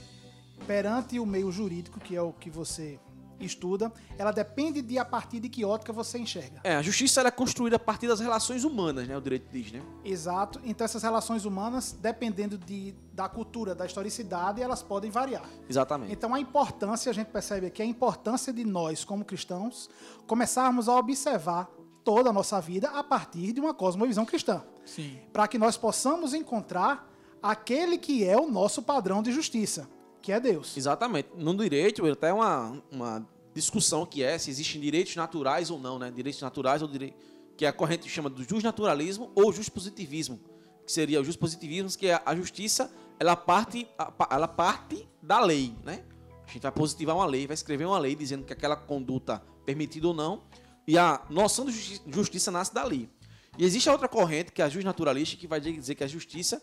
perante 0.66 1.18
o 1.18 1.26
meio 1.26 1.52
jurídico, 1.52 2.00
que 2.00 2.16
é 2.16 2.22
o 2.22 2.32
que 2.32 2.48
você 2.48 2.98
estuda, 3.40 3.92
ela 4.18 4.32
depende 4.32 4.82
de 4.82 4.98
a 4.98 5.04
partir 5.04 5.40
de 5.40 5.48
que 5.48 5.64
ótica 5.64 5.92
você 5.92 6.18
enxerga. 6.18 6.60
É, 6.64 6.76
a 6.76 6.82
justiça 6.82 7.20
é 7.20 7.30
construída 7.30 7.76
a 7.76 7.78
partir 7.78 8.06
das 8.06 8.20
relações 8.20 8.64
humanas, 8.64 9.06
né? 9.08 9.16
O 9.16 9.20
direito 9.20 9.48
diz, 9.52 9.72
né? 9.72 9.82
Exato. 10.04 10.60
Então 10.64 10.84
essas 10.84 11.02
relações 11.02 11.44
humanas, 11.44 11.92
dependendo 11.92 12.56
de, 12.58 12.94
da 13.12 13.28
cultura, 13.28 13.74
da 13.74 13.86
historicidade, 13.86 14.62
elas 14.62 14.82
podem 14.82 15.10
variar. 15.10 15.44
Exatamente. 15.68 16.12
Então 16.12 16.34
a 16.34 16.40
importância, 16.40 17.10
a 17.10 17.14
gente 17.14 17.28
percebe 17.28 17.66
aqui, 17.66 17.82
a 17.82 17.86
importância 17.86 18.52
de 18.52 18.64
nós, 18.64 19.04
como 19.04 19.24
cristãos, 19.24 19.88
começarmos 20.26 20.88
a 20.88 20.96
observar 20.96 21.68
toda 22.04 22.30
a 22.30 22.32
nossa 22.32 22.60
vida 22.60 22.90
a 22.90 23.02
partir 23.02 23.52
de 23.52 23.60
uma 23.60 23.72
cosmovisão 23.72 24.24
cristã. 24.24 24.62
Sim. 24.84 25.18
Para 25.32 25.48
que 25.48 25.58
nós 25.58 25.76
possamos 25.76 26.34
encontrar 26.34 27.10
aquele 27.42 27.98
que 27.98 28.24
é 28.24 28.36
o 28.36 28.46
nosso 28.50 28.82
padrão 28.82 29.22
de 29.22 29.32
justiça, 29.32 29.88
que 30.24 30.32
é 30.32 30.40
Deus. 30.40 30.74
Exatamente. 30.74 31.28
No 31.37 31.54
direito, 31.54 32.02
até 32.06 32.32
uma, 32.32 32.82
uma 32.90 33.28
discussão 33.52 34.06
que 34.06 34.22
é 34.22 34.38
se 34.38 34.48
existem 34.48 34.80
direitos 34.80 35.14
naturais 35.14 35.70
ou 35.70 35.78
não, 35.78 35.98
né? 35.98 36.10
Direitos 36.10 36.40
naturais 36.40 36.80
ou 36.80 36.88
direito 36.88 37.14
que 37.58 37.66
a 37.66 37.72
corrente 37.72 38.08
chama 38.08 38.30
do 38.30 38.42
justnaturalismo 38.42 39.30
ou 39.34 39.52
positivismo, 39.70 40.40
que 40.84 40.90
seria 40.90 41.20
o 41.20 41.38
positivismo, 41.38 41.90
que 41.96 42.06
é 42.06 42.20
a 42.24 42.34
justiça, 42.34 42.90
ela 43.20 43.37
parte, 43.37 43.87
ela 44.30 44.48
parte 44.48 45.06
da 45.22 45.40
lei, 45.40 45.76
né? 45.84 46.02
A 46.48 46.50
gente 46.50 46.62
vai 46.62 46.72
positivar 46.72 47.14
uma 47.14 47.26
lei, 47.26 47.46
vai 47.46 47.54
escrever 47.54 47.84
uma 47.84 47.98
lei 47.98 48.16
dizendo 48.16 48.44
que 48.44 48.52
aquela 48.52 48.76
conduta 48.76 49.42
permitida 49.66 50.08
ou 50.08 50.14
não, 50.14 50.42
e 50.88 50.96
a 50.96 51.22
noção 51.28 51.66
de 51.66 52.00
justiça 52.08 52.50
nasce 52.50 52.72
dali. 52.72 53.10
E 53.58 53.64
existe 53.64 53.90
a 53.90 53.92
outra 53.92 54.08
corrente, 54.08 54.52
que 54.52 54.62
é 54.62 54.64
a 54.64 54.68
justnaturalista, 54.70 55.37
que 55.37 55.46
vai 55.46 55.60
dizer 55.60 55.94
que 55.94 56.02
a 56.02 56.08
justiça 56.08 56.62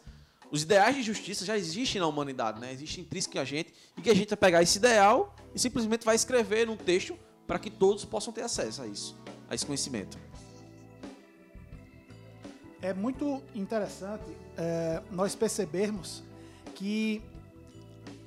os 0.51 0.63
ideais 0.63 0.95
de 0.95 1.01
justiça 1.01 1.45
já 1.45 1.57
existem 1.57 2.01
na 2.01 2.07
humanidade, 2.07 2.59
né? 2.59 2.73
Existem 2.73 3.05
intrínseco 3.05 3.37
em 3.37 3.39
a 3.39 3.45
gente 3.45 3.73
e 3.97 4.01
que 4.01 4.09
a 4.09 4.13
gente 4.13 4.27
vai 4.29 4.37
pegar 4.37 4.61
esse 4.61 4.77
ideal 4.77 5.33
e 5.55 5.59
simplesmente 5.59 6.05
vai 6.05 6.13
escrever 6.13 6.67
num 6.67 6.75
texto 6.75 7.17
para 7.47 7.57
que 7.57 7.69
todos 7.69 8.03
possam 8.03 8.33
ter 8.33 8.41
acesso 8.41 8.81
a 8.81 8.87
isso, 8.87 9.17
a 9.49 9.55
esse 9.55 9.65
conhecimento. 9.65 10.19
É 12.81 12.93
muito 12.93 13.41
interessante 13.55 14.25
é, 14.57 15.01
nós 15.09 15.35
percebermos 15.35 16.21
que 16.75 17.21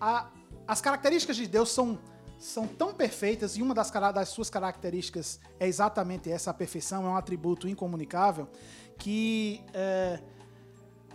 a, 0.00 0.30
as 0.66 0.80
características 0.80 1.36
de 1.36 1.46
Deus 1.46 1.70
são, 1.70 1.98
são 2.38 2.66
tão 2.66 2.94
perfeitas 2.94 3.56
e 3.58 3.62
uma 3.62 3.74
das, 3.74 3.90
das 3.90 4.30
suas 4.30 4.48
características 4.48 5.40
é 5.60 5.66
exatamente 5.66 6.30
essa, 6.30 6.52
a 6.52 6.54
perfeição, 6.54 7.04
é 7.04 7.08
um 7.08 7.16
atributo 7.16 7.68
incomunicável, 7.68 8.48
que 8.96 9.60
é, 9.74 10.20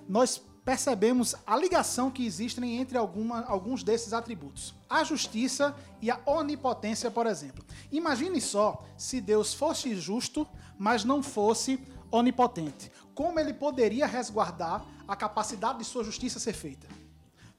nós 0.08 0.43
percebemos 0.69 1.34
a 1.47 1.58
ligação 1.58 2.12
que 2.12 2.23
existe 2.23 2.63
entre 2.63 2.95
alguma, 2.95 3.41
alguns 3.45 3.82
desses 3.82 4.13
atributos. 4.13 4.75
A 4.88 5.03
justiça 5.03 5.75
e 5.99 6.12
a 6.12 6.19
onipotência, 6.27 7.10
por 7.10 7.25
exemplo. 7.25 7.65
Imagine 7.91 8.39
só 8.39 8.86
se 8.95 9.19
Deus 9.19 9.51
fosse 9.51 9.95
justo, 9.95 10.47
mas 10.77 11.03
não 11.03 11.23
fosse 11.23 11.79
onipotente. 12.12 12.91
Como 13.15 13.39
ele 13.39 13.51
poderia 13.51 14.05
resguardar 14.05 14.86
a 15.08 15.15
capacidade 15.15 15.79
de 15.79 15.86
sua 15.86 16.03
justiça 16.03 16.38
ser 16.38 16.53
feita? 16.53 16.88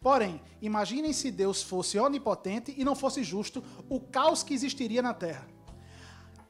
Porém, 0.01 0.41
imaginem 0.63 1.13
se 1.13 1.33
Deus 1.33 1.65
fosse 1.65 1.99
onipotente 1.99 2.73
e 2.79 2.85
não 2.85 2.95
fosse 2.95 3.25
justo, 3.25 3.61
o 3.89 3.99
caos 3.99 4.45
que 4.45 4.55
existiria 4.55 5.03
na 5.03 5.13
Terra. 5.13 5.49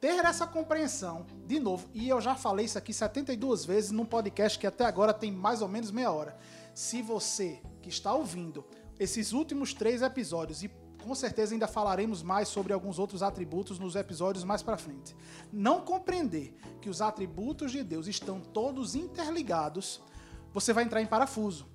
Ter 0.00 0.24
essa 0.24 0.46
compreensão, 0.46 1.26
de 1.46 1.60
novo, 1.60 1.86
e 1.92 2.08
eu 2.08 2.22
já 2.22 2.34
falei 2.34 2.64
isso 2.64 2.78
aqui 2.78 2.90
72 2.90 3.66
vezes 3.66 3.90
num 3.90 4.06
podcast 4.06 4.58
que 4.58 4.66
até 4.66 4.86
agora 4.86 5.12
tem 5.12 5.30
mais 5.30 5.60
ou 5.60 5.68
menos 5.68 5.90
meia 5.90 6.10
hora. 6.10 6.38
Se 6.74 7.02
você 7.02 7.60
que 7.82 7.90
está 7.90 8.14
ouvindo 8.14 8.64
esses 8.98 9.32
últimos 9.32 9.74
três 9.74 10.00
episódios, 10.00 10.62
e 10.62 10.70
com 11.02 11.14
certeza 11.14 11.54
ainda 11.54 11.66
falaremos 11.66 12.22
mais 12.22 12.48
sobre 12.48 12.72
alguns 12.72 12.98
outros 12.98 13.22
atributos 13.22 13.78
nos 13.78 13.94
episódios 13.94 14.42
mais 14.42 14.62
para 14.62 14.78
frente, 14.78 15.14
não 15.52 15.82
compreender 15.82 16.54
que 16.80 16.88
os 16.88 17.02
atributos 17.02 17.70
de 17.70 17.82
Deus 17.82 18.06
estão 18.06 18.40
todos 18.40 18.94
interligados, 18.94 20.00
você 20.50 20.72
vai 20.72 20.84
entrar 20.84 21.02
em 21.02 21.06
parafuso. 21.06 21.66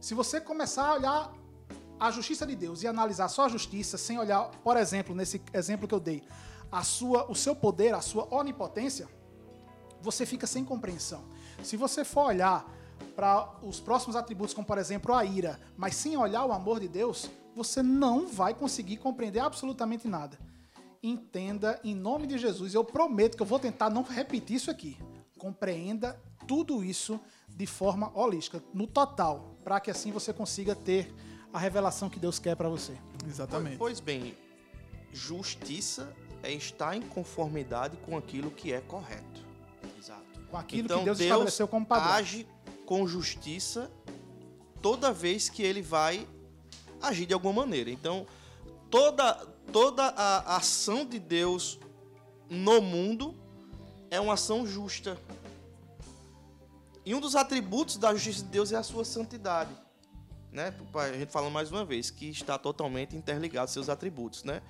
Se 0.00 0.14
você 0.14 0.40
começar 0.40 0.86
a 0.86 0.94
olhar 0.94 1.34
a 2.00 2.10
justiça 2.10 2.46
de 2.46 2.56
Deus 2.56 2.82
e 2.82 2.86
analisar 2.86 3.28
só 3.28 3.44
a 3.44 3.48
justiça 3.48 3.98
sem 3.98 4.18
olhar, 4.18 4.50
por 4.62 4.78
exemplo, 4.78 5.14
nesse 5.14 5.42
exemplo 5.52 5.86
que 5.86 5.94
eu 5.94 6.00
dei, 6.00 6.22
a 6.70 6.82
sua, 6.82 7.30
o 7.30 7.34
seu 7.34 7.54
poder, 7.54 7.94
a 7.94 8.00
sua 8.00 8.32
onipotência, 8.34 9.08
você 10.00 10.26
fica 10.26 10.46
sem 10.46 10.64
compreensão. 10.64 11.24
Se 11.62 11.76
você 11.76 12.04
for 12.04 12.26
olhar 12.26 12.68
para 13.16 13.54
os 13.62 13.80
próximos 13.80 14.16
atributos, 14.16 14.54
como 14.54 14.66
por 14.66 14.78
exemplo 14.78 15.14
a 15.14 15.24
ira, 15.24 15.58
mas 15.76 15.96
sem 15.96 16.16
olhar 16.16 16.44
o 16.44 16.52
amor 16.52 16.80
de 16.80 16.88
Deus, 16.88 17.30
você 17.54 17.82
não 17.82 18.26
vai 18.26 18.54
conseguir 18.54 18.96
compreender 18.98 19.40
absolutamente 19.40 20.08
nada. 20.08 20.38
Entenda 21.02 21.80
em 21.84 21.94
nome 21.94 22.26
de 22.26 22.38
Jesus, 22.38 22.74
eu 22.74 22.84
prometo 22.84 23.36
que 23.36 23.42
eu 23.42 23.46
vou 23.46 23.58
tentar 23.58 23.90
não 23.90 24.02
repetir 24.02 24.56
isso 24.56 24.70
aqui. 24.70 24.98
Compreenda 25.38 26.20
tudo 26.46 26.82
isso 26.82 27.20
de 27.48 27.66
forma 27.66 28.10
holística, 28.14 28.62
no 28.72 28.86
total, 28.86 29.56
para 29.62 29.78
que 29.80 29.90
assim 29.90 30.10
você 30.10 30.32
consiga 30.32 30.74
ter 30.74 31.14
a 31.52 31.58
revelação 31.58 32.10
que 32.10 32.18
Deus 32.18 32.38
quer 32.38 32.56
para 32.56 32.68
você. 32.68 32.96
Exatamente. 33.28 33.76
Pois 33.76 34.00
bem, 34.00 34.34
justiça 35.12 36.12
é 36.44 36.52
estar 36.52 36.96
em 36.96 37.02
conformidade 37.02 37.96
com 37.98 38.16
aquilo 38.16 38.50
que 38.50 38.72
é 38.72 38.80
correto. 38.80 39.44
Exato. 39.98 40.22
Com 40.50 40.56
aquilo 40.56 40.84
então, 40.84 40.98
que 40.98 41.04
Deus, 41.06 41.18
Deus 41.18 41.28
estabeleceu 41.28 41.68
como 41.68 41.86
padrão. 41.86 42.12
age 42.12 42.46
com 42.86 43.06
justiça 43.06 43.90
toda 44.82 45.10
vez 45.12 45.48
que 45.48 45.62
ele 45.62 45.80
vai 45.80 46.28
agir 47.00 47.26
de 47.26 47.34
alguma 47.34 47.64
maneira. 47.64 47.90
Então, 47.90 48.26
toda, 48.90 49.34
toda 49.72 50.04
a 50.04 50.56
ação 50.56 51.06
de 51.06 51.18
Deus 51.18 51.78
no 52.50 52.80
mundo 52.82 53.34
é 54.10 54.20
uma 54.20 54.34
ação 54.34 54.66
justa. 54.66 55.18
E 57.04 57.14
um 57.14 57.20
dos 57.20 57.34
atributos 57.34 57.96
da 57.96 58.12
justiça 58.12 58.42
de 58.44 58.50
Deus 58.50 58.72
é 58.72 58.76
a 58.76 58.82
sua 58.82 59.04
santidade. 59.04 59.74
Né? 60.52 60.72
A 60.94 61.18
gente 61.18 61.32
falando 61.32 61.52
mais 61.52 61.70
uma 61.72 61.84
vez 61.84 62.10
que 62.10 62.28
está 62.28 62.56
totalmente 62.58 63.16
interligado 63.16 63.70
seus 63.70 63.88
atributos, 63.88 64.44
né? 64.44 64.62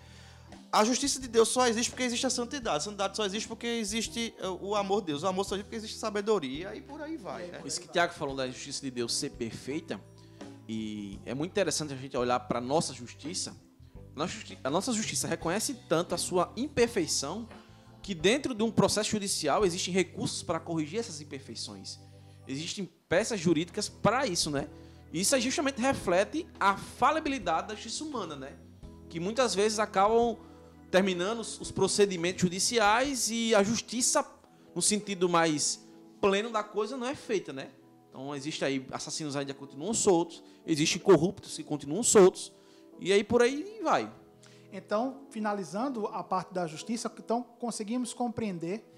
A 0.74 0.84
justiça 0.84 1.20
de 1.20 1.28
Deus 1.28 1.50
só 1.50 1.68
existe 1.68 1.90
porque 1.90 2.02
existe 2.02 2.26
a 2.26 2.30
santidade. 2.30 2.78
A 2.78 2.80
santidade 2.80 3.16
só 3.16 3.24
existe 3.24 3.46
porque 3.46 3.64
existe 3.64 4.34
eh, 4.40 4.48
o 4.60 4.74
amor 4.74 5.02
de 5.02 5.06
Deus. 5.06 5.22
O 5.22 5.28
amor 5.28 5.44
só 5.44 5.54
existe 5.54 5.66
porque 5.66 5.76
existe 5.76 5.96
sabedoria 5.96 6.74
e 6.74 6.80
por 6.80 7.00
aí 7.00 7.16
vai, 7.16 7.46
né? 7.46 7.62
Isso 7.64 7.80
que 7.80 7.86
o 7.86 7.92
Tiago 7.92 8.12
falou 8.12 8.34
da 8.34 8.44
justiça 8.48 8.80
de 8.80 8.90
Deus 8.90 9.14
ser 9.14 9.30
perfeita, 9.30 10.00
e 10.68 11.20
é 11.24 11.32
muito 11.32 11.52
interessante 11.52 11.94
a 11.94 11.96
gente 11.96 12.16
olhar 12.16 12.40
para 12.40 12.58
a 12.58 12.60
nossa 12.60 12.92
justiça. 12.92 13.56
A 14.64 14.70
nossa 14.70 14.92
justiça 14.92 15.28
reconhece 15.28 15.74
tanto 15.88 16.12
a 16.12 16.18
sua 16.18 16.52
imperfeição 16.56 17.48
que 18.02 18.12
dentro 18.12 18.52
de 18.52 18.64
um 18.64 18.70
processo 18.72 19.10
judicial 19.10 19.64
existem 19.64 19.94
recursos 19.94 20.42
para 20.42 20.58
corrigir 20.58 20.98
essas 20.98 21.20
imperfeições. 21.20 22.00
Existem 22.48 22.84
peças 23.08 23.38
jurídicas 23.38 23.88
para 23.88 24.26
isso, 24.26 24.50
né? 24.50 24.68
Isso 25.12 25.38
justamente 25.40 25.80
reflete 25.80 26.48
a 26.58 26.76
falibilidade 26.76 27.68
da 27.68 27.74
justiça 27.76 28.02
humana, 28.02 28.34
né? 28.34 28.56
Que 29.08 29.20
muitas 29.20 29.54
vezes 29.54 29.78
acabam 29.78 30.36
terminando 30.94 31.40
os 31.40 31.72
procedimentos 31.72 32.42
judiciais 32.42 33.28
e 33.28 33.52
a 33.52 33.64
justiça, 33.64 34.24
no 34.76 34.80
sentido 34.80 35.28
mais 35.28 35.84
pleno 36.20 36.50
da 36.50 36.62
coisa, 36.62 36.96
não 36.96 37.08
é 37.08 37.16
feita, 37.16 37.52
né? 37.52 37.70
Então, 38.08 38.32
existe 38.32 38.64
aí 38.64 38.86
assassinos 38.92 39.34
ainda 39.34 39.52
continuam 39.52 39.92
soltos, 39.92 40.40
existem 40.64 41.02
corruptos 41.02 41.56
que 41.56 41.64
continuam 41.64 42.04
soltos, 42.04 42.52
e 43.00 43.12
aí 43.12 43.24
por 43.24 43.42
aí 43.42 43.80
vai. 43.82 44.08
Então, 44.72 45.22
finalizando 45.30 46.06
a 46.06 46.22
parte 46.22 46.54
da 46.54 46.64
justiça, 46.64 47.12
então 47.18 47.42
conseguimos 47.58 48.14
compreender 48.14 48.88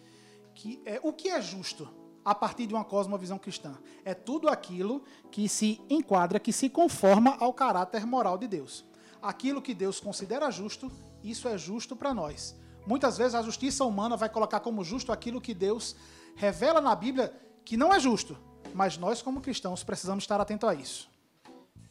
que 0.55 0.83
é, 0.85 1.01
o 1.03 1.15
que 1.15 1.31
é 1.31 1.41
justo 1.41 1.89
a 2.23 2.35
partir 2.35 2.67
de 2.67 2.75
uma 2.75 2.85
cosmovisão 2.85 3.39
cristã 3.39 3.75
é 4.05 4.13
tudo 4.13 4.51
aquilo 4.51 5.03
que 5.31 5.49
se 5.49 5.81
enquadra, 5.89 6.39
que 6.39 6.53
se 6.53 6.69
conforma 6.69 7.39
ao 7.41 7.55
caráter 7.55 8.05
moral 8.05 8.37
de 8.37 8.47
Deus. 8.47 8.85
Aquilo 9.23 9.63
que 9.63 9.73
Deus 9.73 9.99
considera 9.99 10.51
justo 10.51 10.93
isso 11.31 11.49
é 11.49 11.57
justo 11.59 11.97
para 11.97 12.15
nós. 12.15 12.57
Muitas 12.87 13.19
vezes 13.19 13.35
a 13.35 13.43
justiça 13.43 13.85
humana 13.85 14.17
vai 14.17 14.29
colocar 14.29 14.61
como 14.61 14.85
justo 14.85 15.11
aquilo 15.11 15.41
que 15.41 15.53
Deus 15.53 15.97
revela 16.37 16.81
na 16.81 16.95
Bíblia 16.95 17.33
que 17.65 17.77
não 17.77 17.93
é 17.93 17.99
justo, 17.99 18.39
mas 18.73 18.97
nós, 18.97 19.21
como 19.23 19.41
cristãos, 19.41 19.83
precisamos 19.83 20.23
estar 20.23 20.41
atentos 20.41 20.69
a 20.69 20.75
isso. 20.75 21.11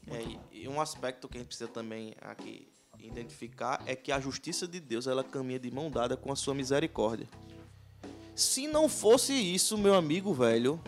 É, 0.07 0.23
e 0.51 0.67
um 0.67 0.79
aspecto 0.79 1.27
que 1.27 1.37
a 1.37 1.39
gente 1.39 1.47
precisa 1.47 1.69
também 1.69 2.13
aqui 2.21 2.67
identificar 2.99 3.81
é 3.85 3.95
que 3.95 4.11
a 4.11 4.19
justiça 4.19 4.67
de 4.67 4.79
Deus 4.79 5.05
ela 5.07 5.23
caminha 5.23 5.59
de 5.59 5.69
mão 5.69 5.91
dada 5.91 6.15
com 6.15 6.31
a 6.31 6.35
sua 6.35 6.53
misericórdia. 6.53 7.27
Se 8.35 8.67
não 8.67 8.87
fosse 8.87 9.33
isso, 9.33 9.77
meu 9.77 9.95
amigo 9.95 10.33
velho, 10.33 10.79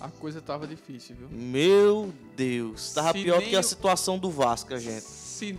A 0.00 0.08
coisa 0.08 0.40
tava 0.40 0.66
difícil, 0.66 1.16
viu? 1.16 1.28
meu 1.30 2.12
Deus, 2.36 2.92
tava 2.94 3.12
Se 3.12 3.22
pior 3.22 3.38
nem 3.40 3.50
que 3.50 3.56
a 3.56 3.62
situação 3.62 4.18
do 4.18 4.30
Vasco, 4.30 4.76
gente. 4.78 5.02
Se, 5.02 5.58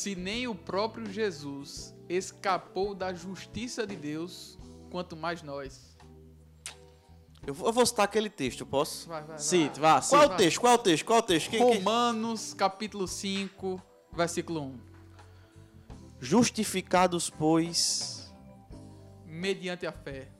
se 0.00 0.14
nem 0.14 0.48
o 0.48 0.54
próprio 0.54 1.12
Jesus 1.12 1.94
escapou 2.08 2.94
da 2.94 3.12
justiça 3.12 3.86
de 3.86 3.94
Deus, 3.94 4.58
quanto 4.90 5.14
mais 5.14 5.42
nós. 5.42 5.94
Eu 7.46 7.52
vou, 7.52 7.68
eu 7.68 7.72
vou 7.72 7.84
citar 7.84 8.06
aquele 8.06 8.30
texto, 8.30 8.64
posso? 8.64 9.06
Vai, 9.06 9.20
vai, 9.20 9.28
vai. 9.28 9.38
Cite, 9.38 9.78
vá, 9.78 10.00
Qual 10.00 10.22
é 10.22 10.26
o 10.26 10.36
texto? 10.36 10.60
Qual 10.60 10.72
é 10.72 10.76
o 10.76 10.78
texto? 10.78 11.04
Qual 11.04 11.18
é 11.18 11.20
o 11.20 11.22
texto? 11.22 11.50
Quem, 11.50 11.60
quem? 11.60 11.76
Romanos, 11.76 12.54
capítulo 12.54 13.06
5, 13.06 13.82
versículo 14.14 14.62
1. 14.62 14.80
Justificados, 16.18 17.28
pois, 17.28 18.32
Mediante 19.26 19.86
a 19.86 19.92
fé 19.92 20.30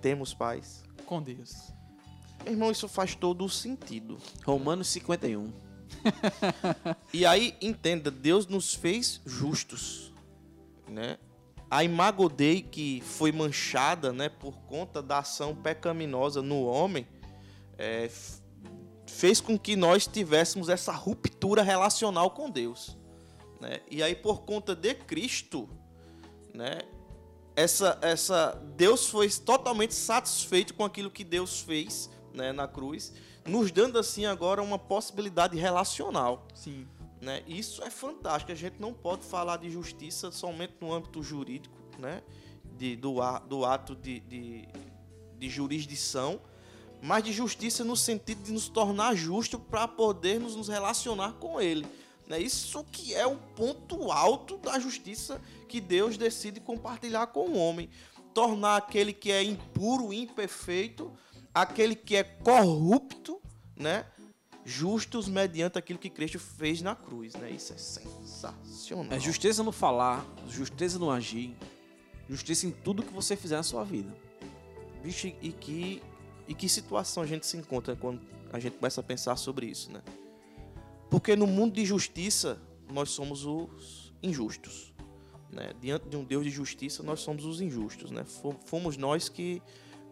temos 0.00 0.34
paz. 0.34 0.82
com 1.06 1.22
Deus. 1.22 1.72
Meu 2.42 2.52
irmão, 2.52 2.72
isso 2.72 2.88
faz 2.88 3.14
todo 3.14 3.44
o 3.44 3.48
sentido. 3.48 4.18
Romanos 4.44 4.88
51. 4.88 5.63
E 7.12 7.24
aí, 7.24 7.56
entenda, 7.60 8.10
Deus 8.10 8.46
nos 8.46 8.74
fez 8.74 9.20
justos, 9.24 10.12
né? 10.88 11.18
A 11.70 11.82
imago 11.82 12.28
Dei 12.28 12.62
que 12.62 13.02
foi 13.04 13.32
manchada, 13.32 14.12
né, 14.12 14.28
por 14.28 14.52
conta 14.62 15.02
da 15.02 15.18
ação 15.18 15.56
pecaminosa 15.56 16.40
no 16.40 16.64
homem, 16.64 17.06
é, 17.78 18.08
fez 19.06 19.40
com 19.40 19.58
que 19.58 19.76
nós 19.76 20.06
tivéssemos 20.06 20.68
essa 20.68 20.92
ruptura 20.92 21.62
relacional 21.62 22.30
com 22.30 22.50
Deus, 22.50 22.96
né? 23.60 23.80
E 23.90 24.02
aí, 24.02 24.14
por 24.14 24.42
conta 24.42 24.74
de 24.74 24.94
Cristo, 24.94 25.68
né, 26.52 26.78
essa, 27.56 27.98
essa 28.02 28.60
Deus 28.76 29.08
foi 29.08 29.30
totalmente 29.30 29.94
satisfeito 29.94 30.74
com 30.74 30.84
aquilo 30.84 31.10
que 31.10 31.24
Deus 31.24 31.60
fez, 31.60 32.10
né, 32.32 32.52
na 32.52 32.66
cruz, 32.66 33.12
nos 33.46 33.70
dando 33.70 33.98
assim 33.98 34.24
agora 34.26 34.62
uma 34.62 34.78
possibilidade 34.78 35.56
relacional 35.58 36.46
Sim. 36.54 36.86
né? 37.20 37.42
Isso 37.46 37.82
é 37.82 37.90
fantástico. 37.90 38.52
A 38.52 38.54
gente 38.54 38.76
não 38.80 38.92
pode 38.92 39.24
falar 39.24 39.58
de 39.58 39.70
justiça 39.70 40.30
somente 40.30 40.74
no 40.80 40.92
âmbito 40.92 41.22
jurídico, 41.22 41.76
né? 41.98 42.22
De, 42.76 42.96
do, 42.96 43.20
a- 43.22 43.38
do 43.38 43.64
ato 43.64 43.94
de, 43.94 44.20
de, 44.20 44.68
de 45.38 45.48
jurisdição, 45.48 46.40
mas 47.02 47.22
de 47.22 47.32
justiça 47.32 47.84
no 47.84 47.96
sentido 47.96 48.42
de 48.42 48.52
nos 48.52 48.68
tornar 48.68 49.14
justo 49.14 49.58
para 49.58 49.86
podermos 49.86 50.56
nos 50.56 50.68
relacionar 50.68 51.34
com 51.34 51.60
Ele. 51.60 51.86
Né? 52.26 52.40
Isso 52.40 52.82
que 52.90 53.14
é 53.14 53.26
o 53.26 53.36
ponto 53.36 54.10
alto 54.10 54.56
da 54.56 54.78
justiça 54.78 55.40
que 55.68 55.80
Deus 55.80 56.16
decide 56.16 56.58
compartilhar 56.60 57.26
com 57.28 57.48
o 57.50 57.58
homem. 57.58 57.90
Tornar 58.32 58.76
aquele 58.76 59.12
que 59.12 59.30
é 59.30 59.42
impuro, 59.42 60.12
imperfeito, 60.12 61.12
aquele 61.54 61.94
que 61.94 62.16
é 62.16 62.24
corrupto, 62.24 63.40
né? 63.76 64.04
justos 64.66 65.28
mediante 65.28 65.78
aquilo 65.78 65.98
que 65.98 66.08
Cristo 66.08 66.38
fez 66.38 66.80
na 66.80 66.94
cruz, 66.96 67.34
né? 67.34 67.50
Isso 67.50 67.74
é 67.74 67.76
sensacional. 67.76 69.12
É 69.12 69.20
justiça 69.20 69.62
no 69.62 69.70
falar, 69.70 70.26
justiça 70.48 70.98
no 70.98 71.10
agir, 71.10 71.54
justiça 72.30 72.66
em 72.66 72.70
tudo 72.70 73.02
que 73.02 73.12
você 73.12 73.36
fizer 73.36 73.56
na 73.56 73.62
sua 73.62 73.84
vida. 73.84 74.10
Vixe, 75.02 75.36
e 75.42 75.52
que 75.52 76.02
e 76.48 76.54
que 76.54 76.66
situação 76.68 77.22
a 77.22 77.26
gente 77.26 77.46
se 77.46 77.56
encontra 77.58 77.94
quando 77.94 78.20
a 78.52 78.58
gente 78.58 78.76
começa 78.76 79.00
a 79.00 79.04
pensar 79.04 79.36
sobre 79.36 79.66
isso, 79.66 79.92
né? 79.92 80.00
Porque 81.10 81.36
no 81.36 81.46
mundo 81.46 81.74
de 81.74 81.84
justiça 81.84 82.58
nós 82.90 83.10
somos 83.10 83.44
os 83.44 84.14
injustos, 84.22 84.94
né? 85.52 85.72
Diante 85.78 86.08
de 86.08 86.16
um 86.16 86.24
Deus 86.24 86.42
de 86.42 86.50
justiça 86.50 87.02
nós 87.02 87.20
somos 87.20 87.44
os 87.44 87.60
injustos, 87.60 88.10
né? 88.10 88.24
Fo- 88.24 88.56
Fomos 88.64 88.96
nós 88.96 89.28
que 89.28 89.60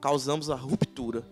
causamos 0.02 0.50
a 0.50 0.56
ruptura, 0.56 1.24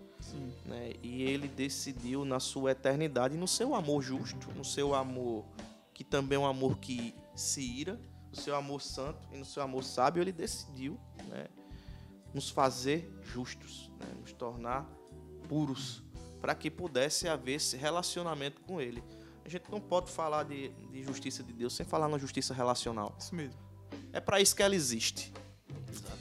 né? 0.65 0.93
E 1.03 1.23
ele 1.23 1.49
decidiu 1.49 2.23
na 2.23 2.39
sua 2.39 2.71
eternidade, 2.71 3.35
no 3.35 3.47
seu 3.47 3.75
amor 3.75 4.01
justo, 4.01 4.49
no 4.55 4.63
seu 4.63 4.95
amor 4.95 5.45
que 5.93 6.05
também 6.05 6.37
é 6.37 6.39
um 6.39 6.47
amor 6.47 6.79
que 6.79 7.13
se 7.35 7.61
ira, 7.61 7.99
no 8.31 8.35
seu 8.35 8.55
amor 8.55 8.81
santo 8.81 9.19
e 9.31 9.37
no 9.37 9.43
seu 9.43 9.61
amor 9.61 9.83
sábio, 9.83 10.23
ele 10.23 10.31
decidiu, 10.31 10.97
né, 11.27 11.47
nos 12.33 12.49
fazer 12.49 13.11
justos, 13.21 13.91
né, 13.99 14.07
nos 14.19 14.31
tornar 14.31 14.89
puros, 15.49 16.01
para 16.39 16.55
que 16.55 16.71
pudesse 16.71 17.27
haver 17.27 17.55
esse 17.55 17.75
relacionamento 17.75 18.61
com 18.61 18.79
ele. 18.79 19.03
A 19.43 19.49
gente 19.49 19.69
não 19.69 19.81
pode 19.81 20.09
falar 20.09 20.43
de, 20.43 20.69
de 20.69 21.03
justiça 21.03 21.43
de 21.43 21.51
Deus 21.51 21.75
sem 21.75 21.85
falar 21.85 22.07
na 22.07 22.17
justiça 22.17 22.53
relacional. 22.53 23.13
Isso 23.19 23.35
mesmo. 23.35 23.59
É 24.13 24.21
para 24.21 24.39
isso 24.39 24.55
que 24.55 24.63
ela 24.63 24.73
existe. 24.73 25.33
Exatamente. 25.91 26.20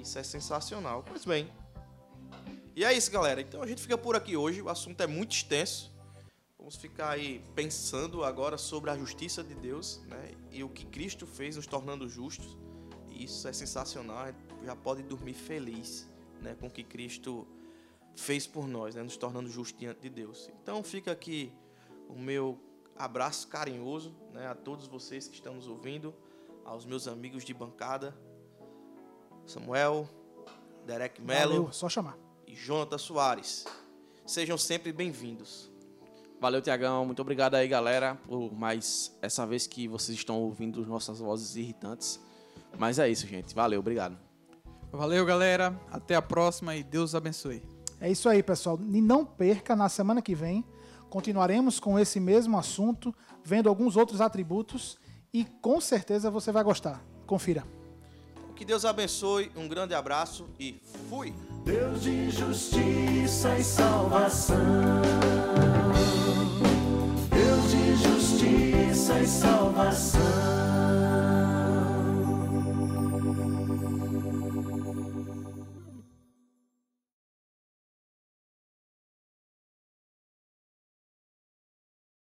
Isso 0.00 0.18
é 0.18 0.22
sensacional. 0.22 1.04
Pois 1.06 1.24
bem. 1.24 1.50
E 2.74 2.84
é 2.84 2.92
isso, 2.92 3.10
galera. 3.10 3.40
Então 3.40 3.62
a 3.62 3.66
gente 3.66 3.82
fica 3.82 3.98
por 3.98 4.16
aqui 4.16 4.36
hoje. 4.36 4.62
O 4.62 4.68
assunto 4.68 5.00
é 5.02 5.06
muito 5.06 5.32
extenso. 5.32 5.90
Vamos 6.58 6.76
ficar 6.76 7.10
aí 7.10 7.42
pensando 7.54 8.24
agora 8.24 8.56
sobre 8.56 8.90
a 8.90 8.96
justiça 8.96 9.42
de 9.42 9.54
Deus, 9.54 10.00
né? 10.06 10.32
E 10.50 10.62
o 10.62 10.68
que 10.68 10.84
Cristo 10.86 11.26
fez 11.26 11.56
nos 11.56 11.66
tornando 11.66 12.08
justos. 12.08 12.56
E 13.08 13.24
isso 13.24 13.46
é 13.48 13.52
sensacional. 13.52 14.32
Já 14.64 14.76
pode 14.76 15.02
dormir 15.02 15.34
feliz, 15.34 16.08
né, 16.40 16.54
com 16.58 16.66
o 16.66 16.70
que 16.70 16.82
Cristo 16.84 17.46
fez 18.14 18.46
por 18.46 18.66
nós, 18.66 18.94
né, 18.94 19.02
nos 19.02 19.16
tornando 19.16 19.48
justos 19.48 19.78
diante 19.78 20.00
de 20.00 20.10
Deus. 20.10 20.50
Então 20.62 20.82
fica 20.82 21.12
aqui 21.12 21.52
o 22.08 22.18
meu 22.18 22.58
abraço 22.96 23.48
carinhoso, 23.48 24.14
né, 24.32 24.46
a 24.46 24.54
todos 24.54 24.86
vocês 24.86 25.26
que 25.28 25.34
estão 25.34 25.54
nos 25.54 25.66
ouvindo, 25.66 26.14
aos 26.64 26.84
meus 26.84 27.08
amigos 27.08 27.44
de 27.44 27.54
bancada, 27.54 28.14
Samuel, 29.50 30.08
Derek 30.86 31.20
Mello 31.20 31.54
Valeu, 31.54 31.72
só 31.72 31.88
chamar. 31.88 32.16
e 32.46 32.54
Jonathan 32.54 32.98
Soares. 32.98 33.64
Sejam 34.24 34.56
sempre 34.56 34.92
bem-vindos. 34.92 35.68
Valeu, 36.40 36.62
Tiagão. 36.62 37.04
Muito 37.04 37.20
obrigado 37.20 37.56
aí, 37.56 37.66
galera, 37.66 38.14
por 38.28 38.54
mais 38.54 39.12
essa 39.20 39.44
vez 39.44 39.66
que 39.66 39.88
vocês 39.88 40.16
estão 40.16 40.40
ouvindo 40.40 40.86
nossas 40.86 41.18
vozes 41.18 41.56
irritantes. 41.56 42.20
Mas 42.78 43.00
é 43.00 43.08
isso, 43.08 43.26
gente. 43.26 43.52
Valeu, 43.52 43.80
obrigado. 43.80 44.16
Valeu, 44.92 45.26
galera. 45.26 45.76
Até 45.90 46.14
a 46.14 46.22
próxima 46.22 46.76
e 46.76 46.84
Deus 46.84 47.16
abençoe. 47.16 47.60
É 48.00 48.08
isso 48.08 48.28
aí, 48.28 48.44
pessoal. 48.44 48.78
E 48.80 49.02
não 49.02 49.26
perca, 49.26 49.74
na 49.74 49.88
semana 49.88 50.22
que 50.22 50.32
vem, 50.32 50.64
continuaremos 51.08 51.80
com 51.80 51.98
esse 51.98 52.20
mesmo 52.20 52.56
assunto, 52.56 53.12
vendo 53.42 53.68
alguns 53.68 53.96
outros 53.96 54.20
atributos 54.20 54.96
e 55.34 55.44
com 55.44 55.80
certeza 55.80 56.30
você 56.30 56.52
vai 56.52 56.62
gostar. 56.62 57.04
Confira. 57.26 57.79
Que 58.60 58.64
Deus 58.66 58.84
abençoe, 58.84 59.50
um 59.56 59.66
grande 59.66 59.94
abraço 59.94 60.46
e 60.60 60.78
fui! 61.08 61.32
Deus 61.64 62.02
de 62.02 62.30
justiça 62.30 63.56
e 63.58 63.64
salvação. 63.64 64.54
Deus 67.30 67.70
de 67.70 67.96
justiça 67.96 69.18
e 69.18 69.26
salvação. 69.26 70.29